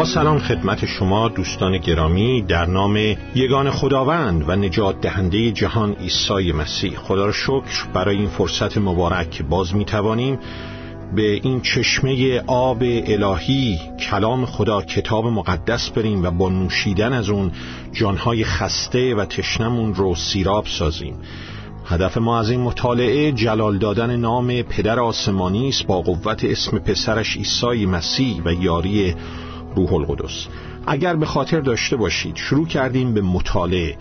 با 0.00 0.06
سلام 0.06 0.38
خدمت 0.38 0.86
شما 0.86 1.28
دوستان 1.28 1.78
گرامی 1.78 2.42
در 2.42 2.66
نام 2.66 2.96
یگان 3.34 3.70
خداوند 3.70 4.48
و 4.48 4.56
نجات 4.56 5.00
دهنده 5.00 5.52
جهان 5.52 5.92
عیسی 5.92 6.52
مسیح. 6.52 6.96
خدا 6.96 7.26
را 7.26 7.32
شکر 7.32 7.86
برای 7.94 8.16
این 8.16 8.28
فرصت 8.28 8.78
مبارک 8.78 9.42
باز 9.42 9.74
می 9.74 9.84
توانیم 9.84 10.38
به 11.16 11.32
این 11.32 11.60
چشمه 11.60 12.40
آب 12.46 12.82
الهی 12.82 13.80
کلام 14.10 14.46
خدا 14.46 14.82
کتاب 14.82 15.26
مقدس 15.26 15.90
بریم 15.90 16.22
و 16.22 16.30
با 16.30 16.48
نوشیدن 16.48 17.12
از 17.12 17.28
اون 17.28 17.52
جانهای 17.92 18.44
خسته 18.44 19.14
و 19.14 19.24
تشنمون 19.24 19.94
رو 19.94 20.14
سیراب 20.14 20.66
سازیم. 20.66 21.14
هدف 21.86 22.18
ما 22.18 22.40
از 22.40 22.50
این 22.50 22.60
مطالعه 22.60 23.32
جلال 23.32 23.78
دادن 23.78 24.16
نام 24.16 24.62
پدر 24.62 25.00
آسمانی 25.00 25.68
است. 25.68 25.86
با 25.86 26.02
قوت 26.02 26.44
اسم 26.44 26.78
پسرش 26.78 27.36
عیسی 27.36 27.86
مسیح 27.86 28.42
و 28.44 28.52
یاری 28.52 29.14
روح 29.76 29.92
القدس. 29.92 30.46
اگر 30.86 31.16
به 31.16 31.26
خاطر 31.26 31.60
داشته 31.60 31.96
باشید 31.96 32.36
شروع 32.36 32.66
کردیم 32.66 33.14
به 33.14 33.20
مطالعه 33.20 33.96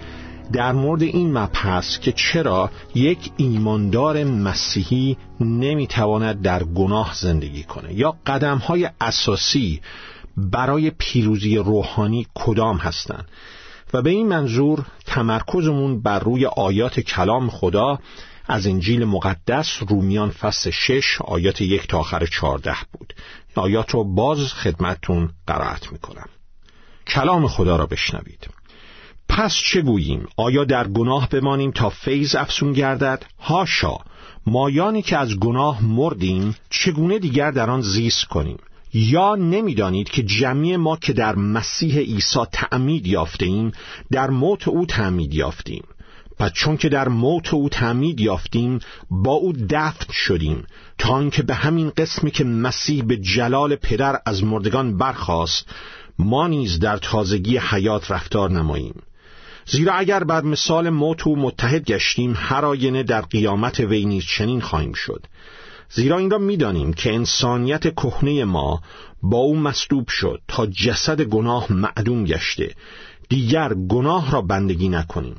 در 0.54 0.72
مورد 0.72 1.02
این 1.02 1.38
مبحث 1.38 2.00
که 2.00 2.12
چرا 2.12 2.72
یک 2.96 3.32
ایماندار 3.38 4.24
مسیحی 4.24 5.18
نمی‌تواند 5.40 6.42
در 6.42 6.64
گناه 6.64 7.16
زندگی 7.16 7.64
کنه 7.64 7.94
یا 7.94 8.16
قدم 8.26 8.58
های 8.58 8.90
اساسی 9.02 9.82
برای 10.38 10.92
پیروزی 10.98 11.58
روحانی 11.58 12.28
کدام 12.36 12.78
هستند. 12.78 13.28
و 13.94 14.02
به 14.02 14.10
این 14.10 14.28
منظور 14.28 14.86
تمرکزمون 15.06 16.02
بر 16.02 16.20
روی 16.20 16.46
آیات 16.46 17.00
کلام 17.00 17.50
خدا 17.50 18.00
از 18.48 18.68
انجیل 18.68 19.06
مقدس 19.06 19.80
رومیان 19.88 20.30
فصل 20.30 20.70
6 20.70 21.22
آیات 21.22 21.62
یک 21.62 21.88
تا 21.88 22.00
آخر 22.00 22.26
14 22.26 22.74
بود. 22.92 23.14
آیات 23.60 23.92
رو 23.92 24.04
باز 24.04 24.54
خدمتتون 24.54 25.30
قرائت 25.48 25.92
می‌کنم. 25.92 26.30
کلام 27.08 27.48
خدا 27.48 27.76
را 27.76 27.86
بشنوید. 27.86 28.50
پس 29.30 29.56
چه 29.56 29.82
گوییم؟ 29.82 30.28
آیا 30.38 30.64
در 30.64 30.88
گناه 30.88 31.30
بمانیم 31.30 31.72
تا 31.72 31.90
فیض 31.90 32.36
افسون 32.36 32.74
گردد؟ 32.74 33.26
هاشا 33.40 33.98
مایانی 34.48 35.02
که 35.02 35.18
از 35.18 35.40
گناه 35.40 35.84
مردیم 35.84 36.56
چگونه 36.70 37.20
دیگر 37.20 37.52
در 37.52 37.70
آن 37.70 37.82
زیست 37.82 38.26
کنیم؟ 38.26 38.58
یا 38.94 39.36
نمی‌دانید 39.36 40.10
که 40.10 40.24
جمعی 40.24 40.78
ما 40.78 40.98
که 40.98 41.14
در 41.14 41.36
مسیح 41.36 42.00
عیسی 42.00 42.40
تعمید 42.52 43.08
یافته 43.08 43.46
ایم 43.46 43.72
در 44.12 44.30
موت 44.30 44.68
او 44.68 44.86
تعمید 44.86 45.34
یافتیم 45.34 45.84
پس 46.40 46.52
چون 46.54 46.78
که 46.78 46.90
در 46.90 47.08
موت 47.08 47.54
او 47.54 47.70
تعمید 47.70 48.20
یافتیم 48.20 48.80
با 49.10 49.32
او 49.32 49.54
دفن 49.54 50.14
شدیم 50.14 50.66
تا 50.98 51.14
آنکه 51.14 51.44
به 51.44 51.54
همین 51.54 51.90
قسمی 51.90 52.32
که 52.32 52.44
مسیح 52.44 53.04
به 53.04 53.18
جلال 53.18 53.76
پدر 53.76 54.20
از 54.26 54.44
مردگان 54.44 54.98
برخاست 54.98 55.66
ما 56.20 56.48
نیز 56.48 56.80
در 56.80 56.98
تازگی 56.98 57.58
حیات 57.58 58.12
رفتار 58.12 58.52
نماییم. 58.52 59.02
زیرا 59.66 59.94
اگر 59.94 60.24
بر 60.24 60.42
مثال 60.42 60.90
موت 60.90 61.28
او 61.28 61.36
متحد 61.36 61.86
گشتیم 61.86 62.34
هر 62.38 62.66
آینه 62.66 63.04
در 63.04 63.22
قیامت 63.22 63.80
وی 63.80 64.06
نیز 64.06 64.24
چنین 64.26 64.62
خواهیم 64.62 64.94
شد. 64.94 65.26
زیرا 65.90 66.18
این 66.18 66.30
را 66.30 66.38
می‌دانیم 66.38 66.94
که 66.94 67.14
انسانیت 67.14 67.96
کهنه 67.96 68.46
ما 68.46 68.82
با 69.24 69.38
او 69.38 69.60
مصلوب 69.60 70.08
شد 70.08 70.42
تا 70.48 70.66
جسد 70.66 71.22
گناه 71.22 71.74
معدوم 71.74 72.24
گشته. 72.24 72.76
دیگر 73.30 73.74
گناه 73.74 74.32
را 74.32 74.42
بندگی 74.42 74.90
نکنیم. 74.90 75.36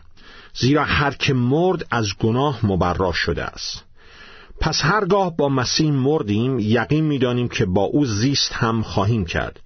زیرا 0.54 0.84
هر 0.84 1.10
که 1.10 1.34
مرد 1.34 1.86
از 1.90 2.08
گناه 2.18 2.66
مبرا 2.66 3.12
شده 3.12 3.44
است. 3.44 3.84
پس 4.60 4.80
هرگاه 4.84 5.36
با 5.36 5.48
مسیح 5.48 5.90
مردیم 5.90 6.58
یقین 6.58 7.04
می‌دانیم 7.04 7.48
که 7.48 7.66
با 7.66 7.82
او 7.82 8.04
زیست 8.04 8.52
هم 8.52 8.82
خواهیم 8.82 9.24
کرد. 9.24 9.60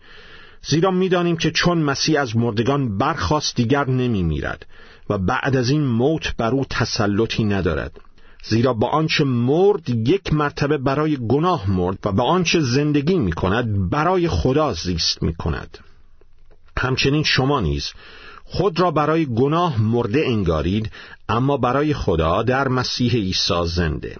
زیرا 0.62 0.90
می‌دانیم 0.90 1.36
که 1.36 1.50
چون 1.50 1.78
مسیح 1.78 2.20
از 2.20 2.36
مردگان 2.36 2.98
برخواست 2.98 3.56
دیگر 3.56 3.88
نمی 3.90 4.22
میرد 4.22 4.66
و 5.10 5.18
بعد 5.18 5.56
از 5.56 5.70
این 5.70 5.86
موت 5.86 6.36
بر 6.36 6.50
او 6.50 6.64
تسلطی 6.64 7.44
ندارد. 7.44 8.00
زیرا 8.44 8.72
با 8.72 8.88
آنچه 8.88 9.24
مرد 9.24 9.90
یک 9.90 10.32
مرتبه 10.32 10.78
برای 10.78 11.16
گناه 11.16 11.70
مرد 11.70 11.98
و 12.04 12.12
به 12.12 12.22
آنچه 12.22 12.60
زندگی 12.60 13.18
می 13.18 13.32
کند 13.32 13.90
برای 13.90 14.28
خدا 14.28 14.72
زیست 14.72 15.22
می 15.22 15.34
کند 15.34 15.78
همچنین 16.78 17.22
شما 17.22 17.60
نیز 17.60 17.92
خود 18.44 18.80
را 18.80 18.90
برای 18.90 19.26
گناه 19.26 19.82
مرده 19.82 20.24
انگارید 20.26 20.90
اما 21.28 21.56
برای 21.56 21.94
خدا 21.94 22.42
در 22.42 22.68
مسیح 22.68 23.12
عیسی 23.12 23.66
زنده. 23.66 24.16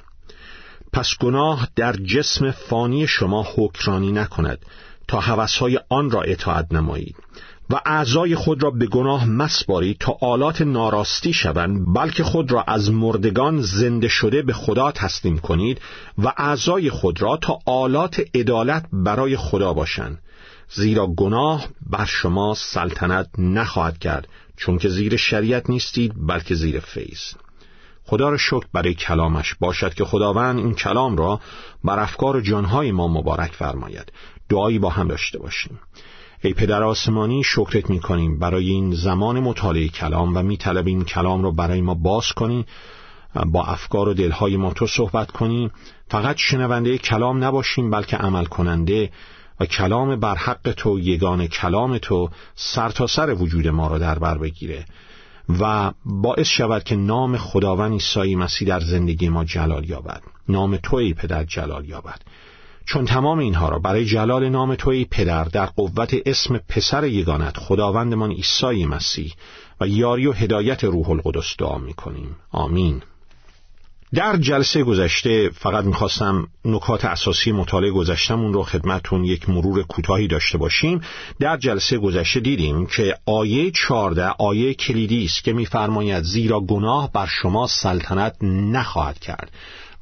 پس 0.93 1.15
گناه 1.21 1.69
در 1.77 1.93
جسم 1.93 2.51
فانی 2.51 3.07
شما 3.07 3.47
حکرانی 3.57 4.12
نکند 4.12 4.59
تا 5.09 5.21
هوسهای 5.21 5.81
آن 5.89 6.11
را 6.11 6.23
اطاعت 6.23 6.73
نمایید 6.73 7.17
و 7.71 7.81
اعضای 7.87 8.35
خود 8.35 8.62
را 8.62 8.71
به 8.71 8.87
گناه 8.87 9.29
مسبارید 9.29 9.97
تا 10.01 10.17
آلات 10.21 10.62
ناراستی 10.62 11.33
شوند 11.33 11.95
بلکه 11.95 12.25
خود 12.25 12.53
را 12.53 12.62
از 12.62 12.91
مردگان 12.91 13.61
زنده 13.61 14.09
شده 14.09 14.43
به 14.43 14.53
خدا 14.53 14.93
تسلیم 14.93 15.39
کنید 15.39 15.81
و 16.19 16.33
اعضای 16.37 16.91
خود 16.91 17.23
را 17.23 17.37
تا 17.37 17.59
آلات 17.67 18.21
عدالت 18.35 18.87
برای 18.93 19.37
خدا 19.37 19.73
باشند. 19.73 20.19
زیرا 20.75 21.07
گناه 21.07 21.67
بر 21.91 22.05
شما 22.05 22.55
سلطنت 22.55 23.29
نخواهد 23.39 23.99
کرد 23.99 24.29
چون 24.57 24.79
که 24.79 24.89
زیر 24.89 25.17
شریعت 25.17 25.71
نیستید 25.71 26.27
بلکه 26.27 26.55
زیر 26.55 26.81
فیض. 26.81 27.21
خدا 28.05 28.29
را 28.29 28.37
شکر 28.37 28.67
برای 28.73 28.95
کلامش. 28.95 29.55
باشد 29.55 29.95
که 29.95 30.05
خداوند 30.05 30.59
این 30.59 30.75
کلام 30.75 31.17
را 31.17 31.41
بر 31.85 32.01
افکار 32.01 32.41
جانهای 32.41 32.93
ما 32.93 33.09
مبارک 33.09 33.53
فرماید. 33.53 34.12
دعایی 34.49 34.79
با 34.79 34.89
هم 34.89 35.09
داشته 35.09 35.39
باشیم. 35.39 35.79
ای 36.43 36.55
پدر 36.55 36.83
آسمانی 36.83 37.43
شکرت 37.45 37.91
می 37.91 38.01
کنیم 38.01 38.39
برای 38.39 38.71
این 38.71 38.95
زمان 38.95 39.41
مطالعه 39.41 39.89
کلام 39.89 40.37
و 40.37 40.43
می 40.43 40.59
این 40.87 41.05
کلام 41.05 41.43
را 41.43 41.51
برای 41.51 41.81
ما 41.81 41.95
باز 41.95 42.33
کنی. 42.37 42.67
با 43.47 43.65
افکار 43.65 44.09
و 44.09 44.15
دلهای 44.15 44.56
ما 44.56 44.73
تو 44.73 44.87
صحبت 44.87 45.31
کنی. 45.31 45.71
فقط 46.09 46.37
شنونده 46.39 46.99
کلام 46.99 47.45
نباشیم 47.45 47.91
بلکه 47.91 48.17
عمل 48.17 48.45
کننده 48.45 49.11
و 49.61 49.67
کلام 49.67 50.21
بر 50.21 50.35
حق 50.35 50.75
تو 50.77 50.99
یگان 50.99 51.47
کلام 51.47 51.99
تو 51.99 52.31
سر 52.55 52.89
تا 52.89 53.07
سر 53.07 53.35
وجود 53.35 53.69
ما 53.69 53.87
را 53.87 53.99
در 53.99 54.19
بر 54.19 54.39
بگیره 54.39 54.85
و 55.61 55.93
باعث 56.05 56.47
شود 56.47 56.85
که 56.85 56.97
نام 56.97 57.37
خداوند 57.37 57.93
عیسی 57.93 58.35
مسیح 58.35 58.69
در 58.69 58.81
زندگی 58.81 59.29
ما 59.29 59.45
جلال 59.45 59.91
یابد. 59.91 60.23
نام 60.49 60.77
تو 60.77 60.97
ای 60.97 61.15
پدر 61.15 61.45
جلال 61.45 61.85
یابد. 61.85 62.21
چون 62.87 63.05
تمام 63.05 63.39
اینها 63.39 63.69
را 63.69 63.79
برای 63.79 64.05
جلال 64.05 64.49
نام 64.49 64.75
توی 64.75 65.05
پدر 65.05 65.45
در 65.45 65.67
قوت 65.67 66.15
اسم 66.27 66.61
پسر 66.69 67.05
یگانت 67.05 67.57
خداوندمان 67.57 68.31
عیسی 68.31 68.87
مسیح 68.87 69.33
و 69.81 69.89
یاری 69.89 70.27
و 70.27 70.33
هدایت 70.33 70.85
روح 70.85 71.11
القدس 71.11 71.55
دعا 71.59 71.79
می‌کنیم. 71.79 72.37
آمین. 72.51 73.03
در 74.15 74.37
جلسه 74.37 74.83
گذشته 74.85 75.51
فقط 75.51 75.85
می‌خواستم 75.85 76.49
نکات 76.65 77.05
اساسی 77.05 77.53
مطالعه 77.53 77.91
گذشتمون 77.91 78.53
رو 78.53 78.63
خدمتون 78.63 79.25
یک 79.25 79.49
مرور 79.49 79.83
کوتاهی 79.83 80.29
داشته 80.29 80.59
باشیم. 80.59 81.01
در 81.41 81.57
جلسه 81.57 81.99
گذشته 81.99 82.41
دیدیم 82.41 82.87
که 82.87 83.17
آیه 83.27 83.71
14 83.71 84.29
آیه 84.39 84.75
کلیدی 84.75 85.25
است 85.25 85.45
که 85.45 85.53
میفرماید 85.53 86.25
زیرا 86.25 86.61
گناه 86.61 87.13
بر 87.13 87.27
شما 87.27 87.67
سلطنت 87.67 88.37
نخواهد 88.43 89.19
کرد. 89.19 89.51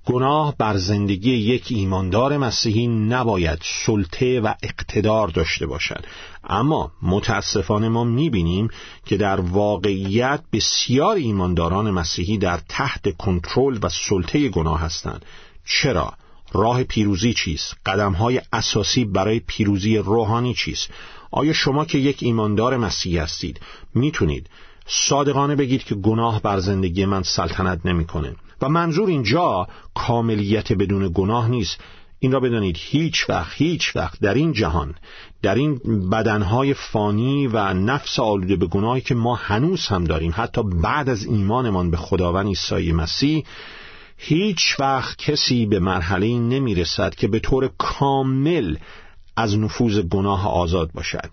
گناه 0.07 0.55
بر 0.59 0.77
زندگی 0.77 1.31
یک 1.31 1.67
ایماندار 1.71 2.37
مسیحی 2.37 2.87
نباید 2.87 3.59
سلطه 3.87 4.41
و 4.41 4.55
اقتدار 4.63 5.29
داشته 5.29 5.67
باشد. 5.67 6.05
اما 6.45 6.93
متاسفانه 7.03 7.89
ما 7.89 8.05
می‌بینیم 8.05 8.69
که 9.07 9.17
در 9.17 9.41
واقعیت 9.41 10.41
بسیار 10.53 11.17
ایمانداران 11.17 11.91
مسیحی 11.91 12.39
در 12.39 12.61
تحت 12.69 13.17
کنترل 13.17 13.79
و 13.83 13.89
سلطه 13.89 14.49
گناه 14.49 14.81
هستند. 14.81 15.25
چرا؟ 15.67 16.13
راه 16.53 16.85
پیروزی 16.85 17.35
چیست؟ 17.35 17.77
قدمهای 17.87 18.41
اساسی 18.53 19.05
برای 19.05 19.41
پیروزی 19.41 19.97
روحانی 19.97 20.55
چیست؟ 20.55 20.91
آیا 21.31 21.53
شما 21.53 21.85
که 21.85 21.99
یک 21.99 22.19
ایماندار 22.23 22.77
مسیحی 22.77 23.19
هستید 23.19 23.61
می‌تونید 23.95 24.51
صادقانه 24.87 25.57
بگید 25.57 25.85
که 25.85 25.95
گناه 25.95 26.43
بر 26.43 26.59
زندگی 26.59 27.05
من 27.05 27.23
سلطنت 27.23 27.81
نمی‌کنه؟ 27.87 28.37
و 28.63 28.69
منظور 28.69 29.09
اینجا 29.09 29.69
کاملیت 29.95 30.73
بدون 30.73 31.11
گناه 31.15 31.49
نیست. 31.49 31.79
این 32.23 32.33
را 32.33 32.41
بدانید 32.41 32.77
هیچ 32.79 33.31
وقت 33.31 33.53
هیچ 33.55 33.97
وقت 33.97 34.21
در 34.21 34.35
این 34.35 34.53
جهان 34.53 34.95
در 35.43 35.55
این 35.55 35.81
بدنهای 36.11 36.75
فانی 36.75 37.47
و 37.47 37.75
نفس 37.75 38.19
آلوده 38.19 38.57
به 38.57 38.67
گناهی 38.67 39.01
که 39.01 39.15
ما 39.15 39.35
هنوز 39.35 39.87
هم 39.87 40.05
داریم 40.05 40.33
حتی 40.37 40.63
بعد 40.63 41.09
از 41.09 41.25
ایمانمان 41.25 41.91
به 41.91 41.97
خداوند 41.97 42.47
عیسی 42.47 42.93
مسیح 42.93 43.45
هیچ 44.17 44.81
وقت 44.81 45.19
کسی 45.19 45.67
به 45.67 45.79
مرحله 45.79 46.39
نمی 46.39 46.75
رسد 46.75 47.15
که 47.15 47.29
به 47.29 47.41
طور 47.41 47.71
کامل 47.79 48.77
از 49.37 49.59
نفوذ 49.59 49.99
گناه 49.99 50.49
آزاد 50.49 50.93
باشد. 50.93 51.31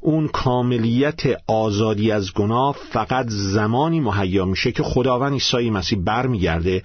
اون 0.00 0.28
کاملیت 0.28 1.20
آزادی 1.46 2.12
از 2.12 2.32
گناه 2.32 2.76
فقط 2.90 3.26
زمانی 3.28 4.00
مهیا 4.00 4.44
میشه 4.44 4.72
که 4.72 4.82
خداوند 4.82 5.32
عیسی 5.32 5.70
مسیح 5.70 5.98
برمیگرده 5.98 6.82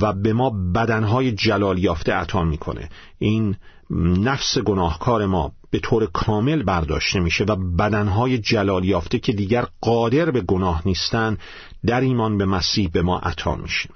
و 0.00 0.12
به 0.12 0.32
ما 0.32 0.50
بدنهای 0.50 1.32
جلال 1.32 1.78
یافته 1.78 2.12
عطا 2.12 2.44
می‌کنه. 2.44 2.88
این 3.18 3.56
نفس 4.00 4.58
گناهکار 4.58 5.26
ما 5.26 5.52
به 5.70 5.78
طور 5.78 6.06
کامل 6.06 6.62
برداشته 6.62 7.20
میشه 7.20 7.44
و 7.44 7.56
بدنهای 7.56 8.38
جلال 8.38 8.84
یافته 8.84 9.18
که 9.18 9.32
دیگر 9.32 9.66
قادر 9.80 10.30
به 10.30 10.40
گناه 10.40 10.82
نیستن 10.86 11.38
در 11.86 12.00
ایمان 12.00 12.38
به 12.38 12.44
مسیح 12.44 12.90
به 12.92 13.02
ما 13.02 13.18
عطا 13.18 13.54
میشه. 13.54 13.88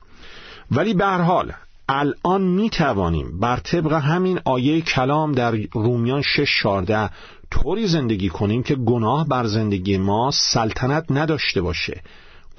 ولی 0.70 0.94
به 0.94 1.04
هر 1.04 1.20
حال 1.20 1.52
الان 1.88 2.42
می 2.42 2.70
توانیم 2.70 3.40
بر 3.40 3.56
طبق 3.56 3.92
همین 3.92 4.40
آیه 4.44 4.80
کلام 4.80 5.32
در 5.32 5.54
رومیان 5.72 6.22
6 6.22 6.48
طوری 7.50 7.86
زندگی 7.86 8.28
کنیم 8.28 8.62
که 8.62 8.74
گناه 8.74 9.28
بر 9.28 9.46
زندگی 9.46 9.98
ما 9.98 10.30
سلطنت 10.30 11.04
نداشته 11.10 11.60
باشه 11.60 12.02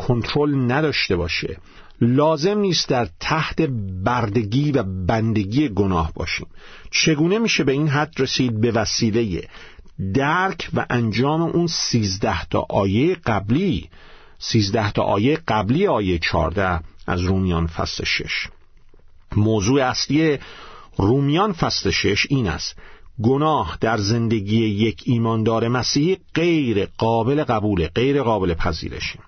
کنترل 0.07 0.71
نداشته 0.71 1.15
باشه. 1.15 1.57
لازم 2.01 2.59
نیست 2.59 2.89
در 2.89 3.07
تحت 3.19 3.61
بردگی 4.05 4.71
و 4.71 4.83
بندگی 4.83 5.69
گناه 5.69 6.11
باشیم. 6.15 6.47
چگونه 6.91 7.39
میشه 7.39 7.63
به 7.63 7.71
این 7.71 7.87
حد 7.87 8.13
رسید؟ 8.17 8.61
به 8.61 8.71
وسیله 8.71 9.47
درک 10.13 10.69
و 10.73 10.85
انجام 10.89 11.41
اون 11.41 11.67
سیزده 11.67 12.45
تا 12.45 12.65
آیه 12.69 13.15
قبلی. 13.15 13.89
سیزده 14.39 14.91
تا 14.91 15.01
آیه 15.01 15.39
قبلی 15.47 15.87
آیه 15.87 16.19
چارده 16.19 16.79
از 17.07 17.21
رومیان 17.21 17.67
فصل 17.67 18.03
شش. 18.03 18.47
موضوع 19.35 19.81
اصلی 19.81 20.39
رومیان 20.97 21.53
فصل 21.53 21.89
شش 21.89 22.27
این 22.29 22.47
است. 22.47 22.75
گناه 23.23 23.77
در 23.81 23.97
زندگی 23.97 24.65
یک 24.65 25.03
ایماندار 25.05 25.67
مسیحی 25.67 26.17
غیر 26.35 26.87
قابل 26.97 27.43
قبوله 27.43 27.87
غیر 27.87 28.23
قابل 28.23 28.53
پذیرشه. 28.53 29.19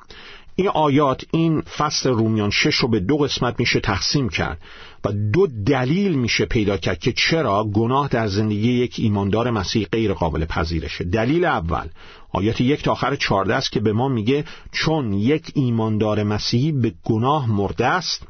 این 0.56 0.68
آیات 0.68 1.26
این 1.32 1.62
فصل 1.62 2.10
رومیان 2.10 2.50
شش 2.50 2.76
رو 2.76 2.88
به 2.88 3.00
دو 3.00 3.18
قسمت 3.18 3.60
میشه 3.60 3.80
تقسیم 3.80 4.30
کرد 4.30 4.58
و 5.06 5.12
دو 5.12 5.48
دلیل 5.48 6.14
میشه 6.14 6.46
پیدا 6.46 6.78
کرد 6.78 7.00
که 7.00 7.14
چرا 7.14 7.64
گناه 7.64 8.08
در 8.08 8.28
زندگی 8.28 8.74
یک 8.74 8.96
ایماندار 8.98 9.52
مسیحی 9.52 9.86
غیر 9.86 10.14
قابل 10.14 10.46
پذیرشه. 10.46 11.04
دلیل 11.04 11.46
اول 11.46 11.88
آیات 12.34 12.62
یک 12.62 12.84
تا 12.84 12.92
آخر 12.92 13.16
چارده 13.16 13.56
است 13.56 13.72
که 13.72 13.80
به 13.80 13.94
ما 13.94 14.08
میگه 14.08 14.46
چون 14.72 15.14
یک 15.14 15.52
ایماندار 15.54 16.24
مسیحی 16.24 16.72
به 16.72 16.94
گناه 17.04 17.52
مرده 17.52 17.86
است 17.86 18.28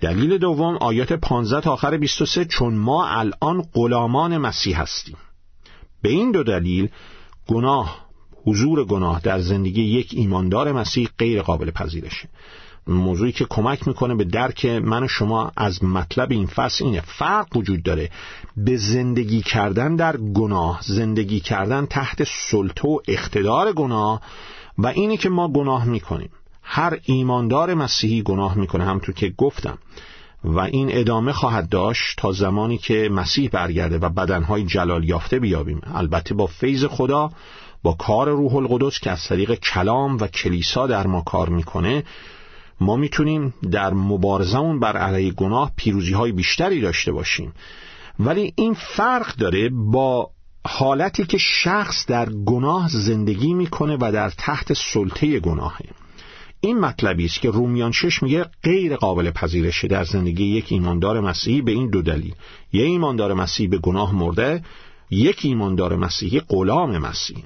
دلیل 0.00 0.38
دوم 0.38 0.76
آیات 0.76 1.12
15 1.12 1.60
تا 1.60 1.72
آخر 1.72 1.96
23 1.96 2.44
چون 2.44 2.74
ما 2.74 3.08
الان 3.08 3.62
غلامان 3.74 4.38
مسیح 4.38 4.80
هستیم. 4.80 5.16
به 6.02 6.08
این 6.08 6.30
دو 6.30 6.42
دلیل 6.42 6.88
گناه 7.46 8.06
حضور 8.44 8.84
گناه 8.84 9.20
در 9.20 9.40
زندگی 9.40 9.82
یک 9.82 10.10
ایماندار 10.12 10.72
مسیح 10.72 11.08
غیر 11.18 11.42
قابل 11.42 11.70
پذیرشه. 11.70 12.28
موضوعی 12.86 13.32
که 13.32 13.46
کمک 13.50 13.88
می‌کنه 13.88 14.14
به 14.14 14.24
درک 14.24 14.66
من 14.66 15.02
و 15.02 15.08
شما 15.08 15.52
از 15.56 15.84
مطلب 15.84 16.30
این 16.30 16.46
فصل 16.46 16.84
اینه. 16.84 17.00
فرق 17.00 17.56
وجود 17.56 17.82
داره 17.82 18.10
به 18.56 18.76
زندگی 18.76 19.42
کردن 19.42 19.96
در 19.96 20.16
گناه 20.16 20.80
زندگی 20.82 21.40
کردن 21.40 21.86
تحت 21.86 22.24
سلطه 22.50 22.88
و 22.88 22.98
اقتدار 23.08 23.72
گناه 23.72 24.20
و 24.78 24.86
اینی 24.86 25.16
که 25.16 25.28
ما 25.28 25.48
گناه 25.48 25.84
می‌کنیم. 25.84 26.30
هر 26.68 26.98
ایماندار 27.02 27.74
مسیحی 27.74 28.22
گناه 28.22 28.58
می‌کنه 28.58 28.84
همطور 28.84 29.14
که 29.14 29.32
گفتم. 29.38 29.78
و 30.44 30.60
این 30.60 30.88
ادامه 30.92 31.32
خواهد 31.32 31.68
داشت 31.68 32.14
تا 32.18 32.32
زمانی 32.32 32.78
که 32.78 33.08
مسیح 33.12 33.50
برگرده 33.52 33.98
و 33.98 34.08
بدنهای 34.08 34.64
جلال 34.64 35.04
یافته 35.04 35.38
بیابیم. 35.38 35.80
البته 35.94 36.34
با 36.34 36.46
فیض 36.46 36.84
خدا 36.84 37.30
با 37.82 37.92
کار 37.92 38.28
روح 38.28 38.54
القدس 38.56 38.98
که 38.98 39.10
از 39.10 39.24
طریق 39.24 39.54
کلام 39.54 40.16
و 40.20 40.26
کلیسا 40.26 40.86
در 40.86 41.06
ما 41.06 41.20
کار 41.20 41.48
می‌کنه 41.48 42.04
ما 42.80 42.96
می‌تونیم 42.96 43.54
در 43.70 43.94
مبارزمون 43.94 44.80
بر 44.80 44.96
علیه 44.96 45.32
گناه 45.32 45.72
پیروزی 45.76 46.12
های 46.12 46.32
بیشتری 46.32 46.80
داشته 46.80 47.12
باشیم. 47.12 47.52
ولی 48.20 48.52
این 48.56 48.74
فرق 48.74 49.36
داره 49.36 49.68
با 49.68 50.30
حالتی 50.66 51.24
که 51.24 51.38
شخص 51.38 52.06
در 52.06 52.28
گناه 52.30 52.88
زندگی 52.88 53.54
می‌کنه 53.54 53.96
و 54.00 54.12
در 54.12 54.30
تحت 54.30 54.72
سلطه 54.72 55.40
گناهه. 55.40 56.05
این 56.66 56.80
مطلبی 56.80 57.24
است 57.24 57.40
که 57.40 57.50
رومیان 57.50 57.92
شش 57.92 58.22
میگه 58.22 58.46
غیر 58.62 58.96
قابل 58.96 59.30
پذیرشه 59.30 59.88
در 59.88 60.04
زندگی 60.04 60.44
یک 60.44 60.66
ایماندار 60.68 61.20
مسیحی 61.20 61.62
به 61.62 61.72
این 61.72 61.90
دو 61.90 62.02
دلیل. 62.02 62.34
یه 62.72 62.84
ایماندار 62.84 63.34
مسیحی 63.34 63.68
به 63.68 63.78
گناه 63.78 64.14
مرده 64.14 64.64
یک 65.10 65.40
ایماندار 65.42 65.96
مسیحی 65.96 66.40
غلام 66.40 66.98
مسیح. 66.98 67.44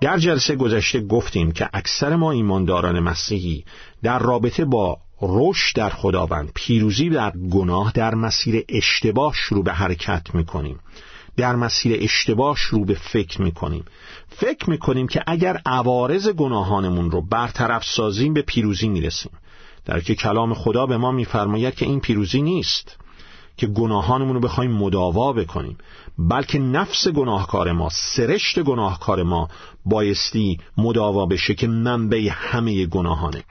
در 0.00 0.18
جلسه 0.18 0.56
گذشته 0.56 1.00
گفتیم 1.00 1.52
که 1.52 1.68
اکثر 1.72 2.16
ما 2.16 2.32
ایمانداران 2.32 3.00
مسیحی 3.00 3.64
در 4.02 4.18
رابطه 4.18 4.64
با 4.64 4.98
رشد 5.22 5.76
در 5.76 5.90
خداوند 5.90 6.52
پیروزی 6.54 7.10
در 7.10 7.32
گناه 7.50 7.92
در 7.92 8.14
مسیر 8.14 8.64
اشتباه 8.68 9.34
شروع 9.34 9.64
به 9.64 9.72
حرکت 9.72 10.34
می‌کنیم. 10.34 10.78
در 11.36 11.56
مسیر 11.56 11.98
اشتباه 12.00 12.56
شروع 12.56 12.86
به 12.86 12.94
فکر 12.94 13.42
می‌کنیم. 13.42 13.84
فکر 14.28 14.70
می‌کنیم 14.70 15.06
که 15.06 15.22
اگر 15.26 15.60
عوارض 15.66 16.28
گناهانمون 16.28 17.10
رو 17.10 17.22
برطرف 17.22 17.84
سازیم 17.84 18.34
به 18.34 18.42
پیروزی 18.42 18.88
می‌رسیم. 18.88 19.32
در 19.84 20.00
که 20.00 20.14
کلام 20.14 20.54
خدا 20.54 20.86
به 20.86 20.96
ما 20.96 21.12
میفرماید 21.12 21.74
که 21.74 21.86
این 21.86 22.00
پیروزی 22.00 22.42
نیست 22.42 22.96
که 23.56 23.66
گناهانمون 23.66 24.34
رو 24.34 24.40
بخوایم 24.40 24.72
مداوا 24.72 25.32
بکنیم 25.32 25.78
بلکه 26.18 26.58
نفس 26.58 27.08
گناهکار 27.08 27.72
ما 27.72 27.88
سرشت 27.92 28.62
گناهکار 28.62 29.22
ما 29.22 29.48
بایستی 29.84 30.58
مداوا 30.78 31.26
بشه 31.26 31.54
که 31.54 31.66
منبع 31.68 32.28
همه 32.30 32.86
گناهانه. 32.86 33.44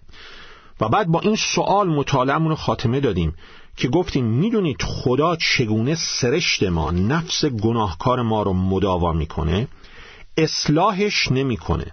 و 0.81 0.89
بعد 0.89 1.07
با 1.07 1.19
این 1.19 1.35
سوال 1.35 1.87
مطالعمون 1.87 2.49
رو 2.49 2.55
خاتمه 2.55 2.99
دادیم 2.99 3.35
که 3.77 3.87
گفتیم 3.87 4.25
می‌دونید 4.25 4.81
خدا 4.81 5.35
چگونه 5.35 5.95
سرشت 5.95 6.63
ما 6.63 6.91
نفس 6.91 7.45
گناهکار 7.45 8.21
ما 8.21 8.43
رو 8.43 8.53
مداوا 8.53 9.13
می‌کنه؟ 9.13 9.67
اصلاحش 10.37 11.31
نمی‌کنه. 11.31 11.85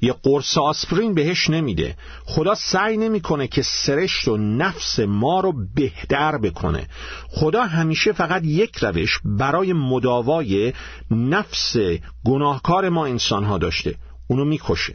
یه 0.00 0.14
قرص 0.22 0.58
آسپرین 0.58 1.14
بهش 1.14 1.50
نمیده. 1.50 1.96
خدا 2.24 2.54
سعی 2.54 2.96
نمی‌کنه 2.96 3.46
که 3.48 3.62
سرشت 3.62 4.28
و 4.28 4.36
نفس 4.36 5.00
ما 5.00 5.40
رو 5.40 5.52
بهتر 5.74 6.38
بکنه. 6.38 6.88
خدا 7.28 7.64
همیشه 7.64 8.12
فقط 8.12 8.44
یک 8.44 8.76
روش 8.76 9.18
برای 9.24 9.72
مداوای 9.72 10.72
نفس 11.10 11.76
گناهکار 12.24 12.88
ما 12.88 13.06
انسان 13.06 13.44
ها 13.44 13.58
داشته. 13.58 13.94
اونو 14.28 14.44
می‌کشه. 14.44 14.94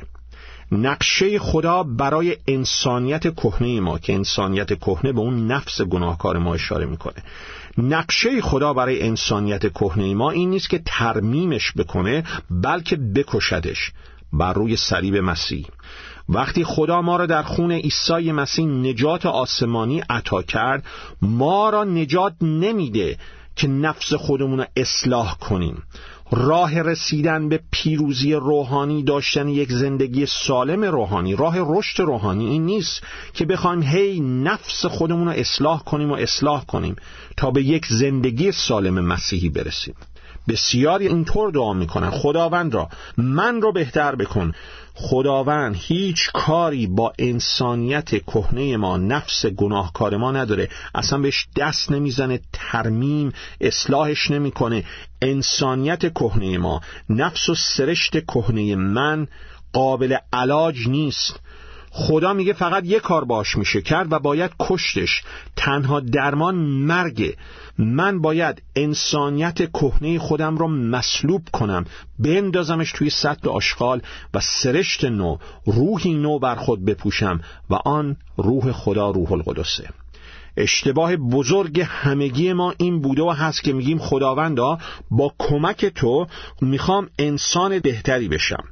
نقشه 0.74 1.39
خدا 1.39 1.84
برای 1.84 2.38
انسانیت 2.48 3.36
کهنه 3.36 3.80
ما 3.80 4.00
که 4.00 4.13
انسانیت 4.13 4.80
کهنه 4.80 5.12
به 5.12 5.20
اون 5.20 5.48
نفس 5.48 5.82
گناهکار 5.82 6.38
ما 6.38 6.53
اشاره 6.53 6.86
می‌کنه. 6.86 7.24
نقشه 7.77 8.42
خدا 8.42 8.74
برای 8.74 9.03
انسانیت 9.08 9.74
کهنه 9.74 10.13
ما 10.13 10.32
این 10.32 10.50
نیست 10.50 10.70
که 10.70 10.82
ترمیمش 10.86 11.72
بکنه 11.77 12.24
بلکه 12.50 12.96
بکشدش 12.96 13.92
بر 14.34 14.53
روی 14.53 14.75
صلیب 14.75 15.15
مسیح. 15.15 15.65
وقتی 16.30 16.63
خدا 16.63 17.01
ما 17.01 17.18
را 17.18 17.25
در 17.25 17.44
خون 17.44 17.72
عیسی 17.72 18.32
مسیح 18.32 18.65
نجات 18.65 19.25
آسمانی 19.25 20.03
عطا 20.10 20.42
کرد 20.42 20.86
ما 21.22 21.70
را 21.70 21.84
نجات 21.84 22.34
نمیده 22.42 23.18
که 23.56 23.68
نفس 23.68 24.13
خودمون 24.13 24.60
رو 24.60 24.65
اصلاح 24.75 25.38
کنیم. 25.38 25.84
راه 26.36 26.82
رسیدن 26.82 27.50
به 27.50 27.60
پیروزی 27.72 28.34
روحانی 28.34 29.04
داشتن 29.04 29.48
یک 29.48 29.72
زندگی 29.72 30.25
سالم 30.25 30.84
روحانی 30.84 31.36
راه 31.36 31.56
رشد 31.60 32.02
روحانی 32.04 32.46
این 32.46 32.66
نیست 32.66 33.04
که 33.34 33.46
بخوایم 33.46 33.84
هی 33.84 34.20
نفس 34.20 34.86
خودمون 34.86 35.28
رو 35.28 35.34
اصلاح 35.34 35.84
کنیم 35.84 36.12
و 36.12 36.13
اصلاح 36.13 36.66
کنیم 36.66 36.96
تا 37.38 37.52
به 37.52 37.63
یک 37.63 37.86
زندگی 37.86 38.52
سالم 38.52 39.00
مسیحی 39.00 39.50
برسیم. 39.50 39.96
بسیاری 40.48 41.08
اینطور 41.08 41.52
دعا 41.52 41.74
می‌کنن. 41.74 42.10
خداوند 42.10 42.74
را 42.74 42.90
من 43.18 43.62
رو 43.62 43.72
بهتر 43.72 44.16
بکن. 44.16 44.52
خداوند 44.96 45.76
هیچ 45.80 46.32
کاری 46.34 46.88
با 46.88 47.14
انسانیت 47.20 48.10
کهنه 48.10 48.78
ما 48.78 48.98
نفس 48.98 49.46
گناهکار 49.46 50.18
ما 50.18 50.32
نداره. 50.32 50.70
اصلا 50.96 51.20
بهش 51.20 51.48
دست 51.58 51.92
نمی‌زنه 51.92 52.40
ترمیم 52.54 53.34
اصلاحش 53.62 54.32
نمی‌کنه. 54.32 54.84
انسانیت 55.22 56.14
کهنه 56.14 56.58
ما 56.58 56.82
نفس 57.10 57.50
و 57.50 57.56
سرشت 57.56 58.26
کهنه 58.26 58.76
من 58.76 59.28
قابل 59.74 60.18
علاج 60.34 60.88
نیست. 60.88 61.40
خدا 61.96 62.34
میگه 62.34 62.54
فقط 62.54 62.86
یه 62.86 63.00
کار 63.00 63.26
باش 63.26 63.58
میشه 63.58 63.82
کرد 63.82 64.12
و 64.12 64.20
باید 64.20 64.52
کشتش. 64.60 65.24
تنها 65.56 66.00
درمان 66.00 66.56
مرگه 66.56 67.36
من 67.78 68.22
باید 68.22 68.62
انسانیت 68.76 69.72
کهنه 69.72 70.20
خودم 70.20 70.58
رو 70.58 70.68
مسلوب 70.68 71.42
کنم. 71.54 71.86
بندازمش 72.20 72.92
توی 72.92 73.10
سطل 73.10 73.50
آشغال 73.50 74.02
و 74.34 74.40
سرشت 74.40 75.06
نو 75.06 75.38
روحی 75.66 76.14
نو 76.14 76.40
بر 76.40 76.56
خود 76.56 76.86
بپوشم 76.86 77.42
و 77.70 77.76
آن 77.76 78.18
روح 78.38 78.72
خدا 78.72 79.12
روح 79.12 79.32
القدسه. 79.32 79.90
اشتباه 80.58 81.16
بزرگ 81.16 81.82
همگی 81.82 82.54
ما 82.54 82.74
این 82.78 83.02
بوده 83.02 83.24
و 83.24 83.30
هست 83.30 83.64
که 83.64 83.74
میگیم 83.74 84.00
خداوندا 84.00 84.78
با 85.12 85.34
کمک 85.40 85.86
تو 85.86 86.28
می‌خوام 86.62 87.10
انسان 87.20 87.80
بهتری 87.80 88.28
بشم. 88.28 88.64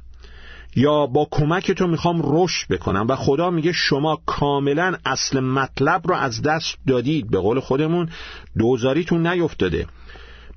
یا 0.76 1.06
با 1.06 1.28
کمک 1.30 1.72
تو 1.72 1.86
می‌خوام 1.86 2.20
رشد 2.24 2.68
بکنم 2.68 3.06
و 3.08 3.16
خدا 3.16 3.50
میگه 3.50 3.72
شما 3.72 4.18
کاملا 4.26 4.94
اصل 5.06 5.40
مطلب 5.40 6.02
رو 6.04 6.14
از 6.14 6.42
دست 6.42 6.76
دادید. 6.86 7.30
به 7.30 7.38
قول 7.38 7.60
خودمون 7.60 8.08
دوزاریتون 8.58 9.26
نیفتاده. 9.26 9.86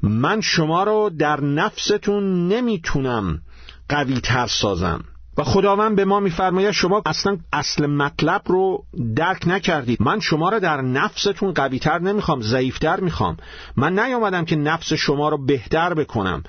من 0.03 0.41
شما 0.41 0.83
رو 0.83 1.11
در 1.19 1.41
نفستون 1.41 2.47
نمی‌تونم 2.47 3.41
قوی 3.89 4.19
تر 4.19 4.47
سازم. 4.47 5.03
و 5.37 5.43
خداوند 5.43 5.95
به 5.95 6.05
ما 6.05 6.19
میفرماید 6.19 6.71
شما 6.71 7.01
اصلا 7.05 7.37
اصل 7.53 7.85
مطلب 7.85 8.41
رو 8.45 8.83
درک 9.15 9.47
نکردید. 9.47 10.01
من 10.01 10.19
شما 10.19 10.49
رو 10.49 10.59
در 10.59 10.81
نفستون 10.81 11.53
قویتر 11.53 11.99
نمی‌خوام 11.99 12.41
ضعیفتر 12.41 12.99
می‌خوام. 12.99 13.37
من 13.75 13.99
نیامدم 13.99 14.45
که 14.45 14.55
نفس 14.55 14.93
شما 14.93 15.29
رو 15.29 15.45
بهتر 15.45 15.93
بکنم. 15.93 16.43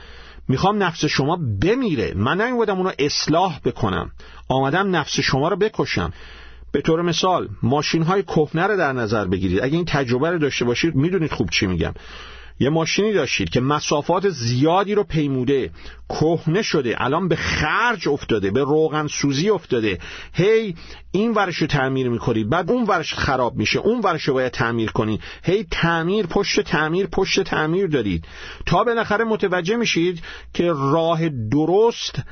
می‌خوام 0.49 0.83
نفس 0.83 1.05
شما 1.05 1.39
بمیره. 1.63 2.15
من 2.17 2.41
نیومدم 2.41 2.77
اونو 2.77 2.91
اصلاح 2.99 3.61
بکنم. 3.65 4.11
آمدم 4.49 4.97
نفس 4.97 5.21
شما 5.21 5.49
رو 5.49 5.57
بکشم. 5.57 6.13
به 6.73 6.81
طور 6.81 7.03
مثال 7.03 7.49
ماشین 7.63 8.03
های 8.03 8.23
کهنه 8.23 8.67
رو 8.67 8.77
در 8.77 8.93
نظر 8.93 9.25
بگیرید. 9.25 9.63
اگه 9.63 9.77
این 9.77 9.85
تجربه 9.85 10.31
رو 10.31 10.39
داشته 10.39 10.65
باشید 10.65 10.95
می‌دونید 10.95 11.33
خوب 11.33 11.51
چی 11.51 11.67
میگم. 11.67 11.93
یه 12.59 12.71
ماشینی 12.71 13.13
داشتید 13.13 13.51
که 13.51 13.61
مسافات 13.61 14.29
زیادی 14.29 14.95
رو 14.95 15.05
پیموده 15.05 15.71
کهنه 16.09 16.63
شده 16.63 16.97
الان 16.99 17.29
به 17.29 17.37
خرج 17.37 18.09
افتاده 18.09 18.51
به 18.51 18.61
روغن 18.61 19.07
سوزی 19.07 19.51
افتاده. 19.51 19.99
هی 20.33 20.75
این 21.11 21.33
ورش 21.35 21.57
رو 21.57 21.67
تعمیر 21.67 22.09
می‌کنید 22.09 22.51
بعد 22.51 22.71
اون 22.71 22.85
ورش 22.85 23.15
خراب 23.15 23.57
میشه 23.57 23.79
اون 23.79 24.01
ورش 24.01 24.23
رو 24.23 24.35
باید 24.35 24.53
تعمیر 24.53 24.91
کنید. 24.91 25.21
هی 25.43 25.67
تعمیر 25.71 26.27
پشت 26.27 26.61
تعمیر 26.61 27.07
پشت 27.07 27.43
تعمیر 27.43 27.87
دارید. 27.87 28.25
تا 28.67 28.85
بالاخره 28.85 29.25
متوجه 29.25 29.77
میشید 29.77 30.23
که 30.55 30.73
راه 30.73 31.29
درست 31.29 32.23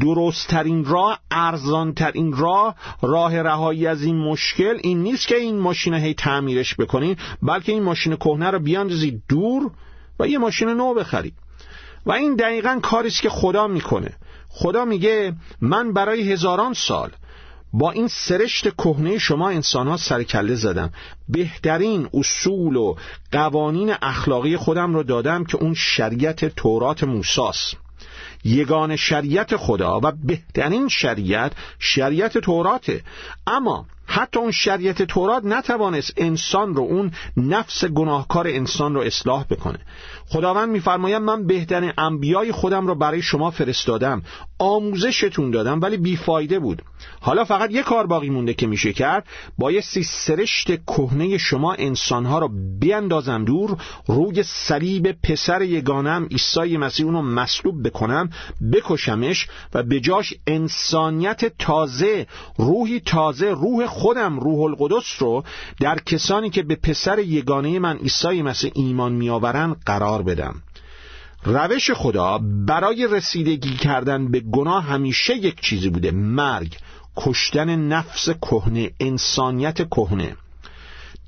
درستترین 0.00 0.84
راه 0.84 1.20
ارزانترین 1.30 2.32
راه 2.32 2.74
راه 3.02 3.42
رهایی 3.42 3.86
از 3.86 4.02
این 4.02 4.16
مشکل 4.16 4.78
این 4.82 5.02
نیست 5.02 5.28
که 5.28 5.36
این 5.36 5.58
ماشین 5.58 5.94
هی 5.94 6.14
تعمیرش 6.14 6.74
بکنین 6.74 7.16
بلکه 7.42 7.72
این 7.72 7.82
ماشین 7.82 8.16
کهنه 8.16 8.50
رو 8.50 8.58
بیاندازید 8.58 9.22
دور 9.28 9.70
و 10.20 10.28
یه 10.28 10.38
ماشین 10.38 10.68
نو 10.68 10.94
بخرید 10.94 11.34
و 12.06 12.12
این 12.12 12.36
دقیقا 12.36 12.78
کاری 12.82 13.08
است 13.08 13.22
که 13.22 13.28
خدا 13.28 13.66
می‌کنه. 13.66 14.16
خدا 14.48 14.84
میگه 14.84 15.34
من 15.60 15.92
برای 15.92 16.32
هزاران 16.32 16.74
سال 16.74 17.10
با 17.72 17.90
این 17.90 18.08
سرشت 18.08 18.68
کهنه 18.74 19.18
شما 19.18 19.48
انسان 19.48 19.88
ها 19.88 19.96
سرکله 19.96 20.54
زدم. 20.54 20.90
بهترین 21.28 22.08
اصول 22.14 22.76
و 22.76 22.94
قوانین 23.32 23.94
اخلاقی 24.02 24.56
خودم 24.56 24.94
رو 24.94 25.02
دادم 25.02 25.44
که 25.44 25.56
اون 25.56 25.74
شریعت 25.74 26.44
تورات 26.44 27.04
موساست. 27.04 27.76
یگان 28.44 28.96
شریعت 28.96 29.56
خدا 29.56 30.00
و 30.02 30.12
بهترین 30.12 30.88
شریعت 30.88 31.52
شریعت 31.78 32.38
توراته. 32.38 33.02
اما 33.46 33.86
حتی 34.08 34.38
اون 34.38 34.50
شریعت 34.50 35.02
تورات 35.02 35.44
نتوانست 35.44 36.12
انسان 36.16 36.74
رو 36.74 36.82
اون 36.82 37.12
نفس 37.36 37.84
گناهکار 37.84 38.46
انسان 38.46 38.94
رو 38.94 39.00
اصلاح 39.00 39.44
بکنه. 39.44 39.78
خداوند 40.28 40.68
میفرماید 40.68 41.22
من 41.22 41.46
بهترین 41.46 41.92
انبیای 41.98 42.52
خودم 42.52 42.86
رو 42.86 42.94
برای 42.94 43.22
شما 43.22 43.50
فرستادم. 43.50 44.22
آموزشتون 44.58 45.50
دادم 45.50 45.80
ولی 45.80 45.96
بیفایده 45.96 46.58
بود. 46.58 46.82
حالا 47.20 47.44
فقط 47.44 47.70
یه 47.70 47.82
کار 47.82 48.06
باقی 48.06 48.30
مونده 48.30 48.54
که 48.54 48.66
میشه 48.66 48.92
کرد. 48.92 49.26
بایستی 49.58 50.02
سرشت 50.02 50.84
کهنه 50.84 51.38
شما 51.38 51.74
انسانها 51.74 52.38
رو 52.38 52.50
بیندازم 52.80 53.44
دور. 53.44 53.76
روی 54.06 54.42
صلیب 54.42 55.12
پسر 55.12 55.62
یگانم 55.62 56.28
عیسی 56.30 56.76
مسیح 56.76 57.06
اونو 57.06 57.22
مصلوب 57.22 57.88
بکنم 57.88 58.30
بکشمش 58.72 59.48
و 59.74 59.82
به 59.82 60.00
جاش 60.00 60.34
انسانیت 60.46 61.58
تازه 61.58 62.26
روحی 62.56 63.00
تازه 63.00 63.50
روح 63.50 63.86
خودم 63.98 64.40
روح 64.40 64.60
القدس 64.60 65.16
رو 65.18 65.44
در 65.80 65.98
کسانی 65.98 66.50
که 66.50 66.62
به 66.62 66.76
پسر 66.76 67.18
یگانه 67.18 67.78
من 67.78 67.96
عیسی 67.96 68.42
مسیح 68.42 68.72
ایمان 68.74 69.12
میآورند 69.12 69.76
قرار 69.86 70.22
بدم. 70.22 70.54
روش 71.44 71.90
خدا 71.90 72.38
برای 72.66 73.08
رسیدگی 73.10 73.76
کردن 73.76 74.30
به 74.30 74.40
گناه 74.40 74.84
همیشه 74.84 75.36
یک 75.36 75.60
چیزی 75.60 75.88
بوده 75.88 76.10
مرگ. 76.10 76.76
کشتن 77.16 77.76
نفس 77.76 78.30
کهنه 78.30 78.90
انسانیت 79.00 79.88
کهنه. 79.88 80.36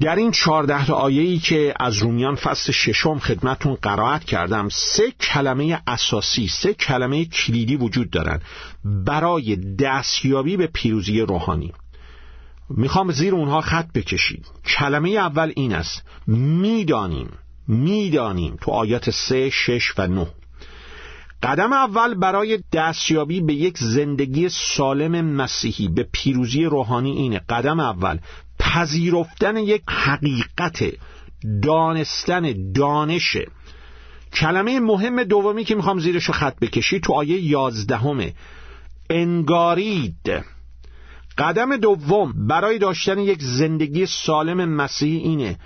در 0.01 0.17
این 0.17 0.31
چهارده 0.31 0.87
تا 0.87 1.07
ای 1.07 1.39
که 1.39 1.75
از 1.81 1.97
رومیان 1.97 2.35
فصل 2.35 2.73
ششم 2.73 3.19
خدمتون 3.19 3.75
قرائت 3.75 4.25
کردم 4.25 4.69
سه 4.69 5.11
کلمه 5.11 5.83
اساسی 5.87 6.49
سه 6.49 6.75
کلمه 6.75 7.25
کلیدی 7.25 7.77
وجود 7.77 8.11
دارن 8.11 8.41
برای 8.85 9.57
دستیابی 9.57 10.57
به 10.57 10.67
پیروزی 10.67 11.21
روحانی. 11.21 11.73
می‌خوام 12.71 13.13
زیر 13.13 13.35
اونها 13.35 13.61
خط 13.61 13.93
بکشید 13.93 14.47
کلمه 14.67 15.11
اول 15.11 15.53
این 15.57 15.73
است. 15.73 16.03
می‌دانیم. 16.27 17.29
می‌دانیم. 17.69 18.57
تو 18.61 18.71
آیات 18.71 19.11
سه 19.11 19.51
شش 19.51 19.93
و 19.99 20.07
نه. 20.07 20.27
قدم 21.43 21.73
اول 21.73 22.15
برای 22.15 22.59
دستیابی 22.73 23.41
به 23.41 23.55
یک 23.55 23.79
زندگی 23.79 24.49
سالم 24.49 25.25
مسیحی 25.25 25.89
به 25.89 26.09
پیروزی 26.13 26.65
روحانی 26.65 27.11
اینه. 27.11 27.39
قدم 27.49 27.81
اول 27.81 28.19
پذیرفتن 28.59 29.57
یک 29.57 29.83
حقیقت 29.89 30.85
دانستن 31.63 32.73
دانشه 32.73 33.47
کلمه 34.33 34.81
مهم 34.81 35.25
دومی 35.25 35.65
که 35.65 35.75
می‌خوام 35.75 35.99
زیرش 35.99 36.25
رو 36.25 36.35
خط 36.35 36.59
بکشی 36.59 37.01
تو 37.01 37.13
آیه 37.13 37.41
یازدهمه 37.41 38.35
انگارید. 39.11 40.31
قدم 41.41 41.77
دوم 41.77 42.47
برای 42.49 42.79
داشتن 42.79 43.19
یک 43.19 43.43
زندگی 43.43 44.07
سالم 44.07 44.65
مسیحی 44.65 45.17
اینه 45.17 45.59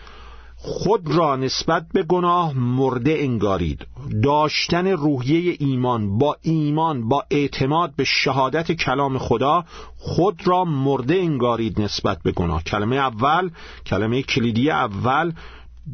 خود 0.57 1.09
را 1.09 1.37
نسبت 1.37 1.87
به 1.93 2.02
گناه 2.02 2.52
مرده 2.59 3.16
انگارید. 3.19 3.87
داشتن 4.23 4.87
روحیه 4.87 5.57
ایمان 5.59 6.19
با 6.19 6.37
ایمان 6.43 7.09
با 7.09 7.25
اعتماد 7.31 7.93
به 7.97 8.04
شهادت 8.04 8.73
کلام 8.73 9.19
خدا 9.19 9.64
خود 9.97 10.49
را 10.49 10.64
مرده 10.64 11.14
انگارید 11.14 11.81
نسبت 11.81 12.19
به 12.23 12.33
گناه. 12.33 12.62
کلمه 12.62 12.97
اول 12.97 13.50
کلمه 13.87 14.23
کلیدی 14.23 14.71
اول 14.71 15.33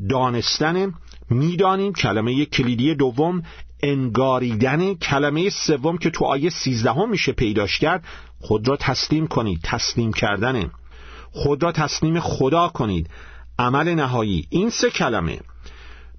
دانستن 0.08 0.94
می‌دانیم 1.30 1.92
کلمه 1.92 2.44
کلیدی 2.44 2.94
دوم 2.94 3.42
انگاریدن 3.82 4.94
کلمه 4.94 5.50
سوم 5.50 5.98
که 5.98 6.10
تو 6.10 6.24
آیه 6.24 6.50
سیزدهم 6.50 7.10
میشه 7.10 7.32
پیداش 7.32 7.78
کرد 7.78 8.04
خود 8.40 8.68
را 8.68 8.76
تسلیم 8.76 9.26
کنید 9.26 9.60
تسلیم 9.62 10.12
کردنه 10.12 10.70
خود 11.30 11.62
را 11.62 11.72
تسلیم 11.72 12.20
خدا 12.20 12.68
کنید. 12.68 13.10
عمل 13.58 13.94
نهایی 13.94 14.46
این 14.50 14.70
سه 14.70 14.90
کلمه. 14.90 15.40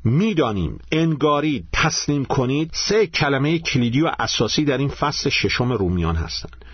می‌دانیم 0.04 0.80
انگاری 0.92 1.66
تسلیم 1.74 2.26
کنید. 2.26 2.70
سه 2.74 3.08
کلمه 3.08 3.60
کلیدی 3.60 4.02
و 4.02 4.12
اساسی 4.20 4.66
در 4.66 4.78
این 4.78 4.90
فصل 4.90 5.30
ششم 5.30 5.72
رومیان 5.72 6.16
هستند. 6.16 6.66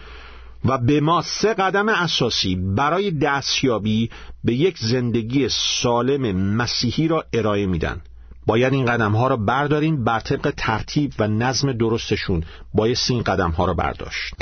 و 0.65 0.77
به 0.77 1.01
ما 1.01 1.22
سه 1.22 1.53
قدم 1.53 1.89
اساسی 1.89 2.56
برای 2.56 3.12
دستیابی 3.12 4.10
به 4.44 4.53
یک 4.53 4.77
زندگی 4.77 5.50
سالم 5.50 6.38
مسیحی 6.38 7.08
را 7.08 7.25
ارائه 7.34 7.65
میدن. 7.65 8.01
باید 8.48 8.74
این 8.74 8.86
قدم 8.86 9.12
ها 9.12 9.27
را 9.27 9.38
برداریم 9.38 10.04
بر 10.04 10.20
طبق 10.20 10.54
ترتیب 10.58 11.13
و 11.20 11.27
نظم 11.27 11.72
درستشون. 11.72 12.44
باید 12.74 12.98
این 13.10 13.24
قدم 13.24 13.51
ها 13.51 13.66
را 13.66 13.74
برداشت. 13.74 14.34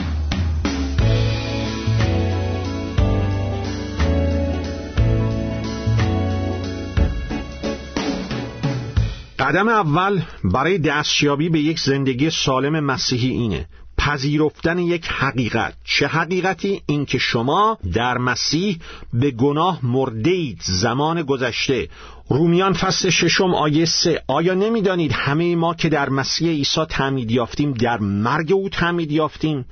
قدم 9.40 9.68
اول 9.68 10.22
برای 10.44 10.78
دستیابی 10.78 11.50
به 11.50 11.60
یک 11.60 11.80
زندگی 11.80 12.30
سالم 12.30 12.80
مسیحی 12.80 13.30
اینه. 13.30 13.68
پذیرفتن 13.98 14.80
یک 14.80 15.08
حقیقت. 15.08 15.74
چه 15.84 16.08
حقیقتی؟ 16.08 16.82
اینکه 16.86 17.18
شما 17.18 17.78
در 17.94 18.18
مسیح 18.18 18.80
به 19.14 19.32
گناه 19.32 19.80
مرده 19.84 20.30
اید 20.30 20.62
زمان 20.62 21.24
گذشته. 21.24 21.90
رومیان 22.30 22.74
فصل 22.74 23.10
ششم 23.10 23.54
آیه 23.54 23.86
سه. 23.86 24.24
آیا 24.28 24.54
نمی‌دانید 24.54 25.12
همه 25.12 25.56
ما 25.56 25.74
که 25.74 25.90
در 25.90 26.10
مسیح 26.10 26.50
عیسی 26.50 26.86
تعمید 26.86 27.32
یافتیم 27.32 27.74
در 27.74 27.98
مرگ 27.98 28.52
او 28.52 28.70
تعمید 28.70 29.12
یافتیم؟ 29.12 29.66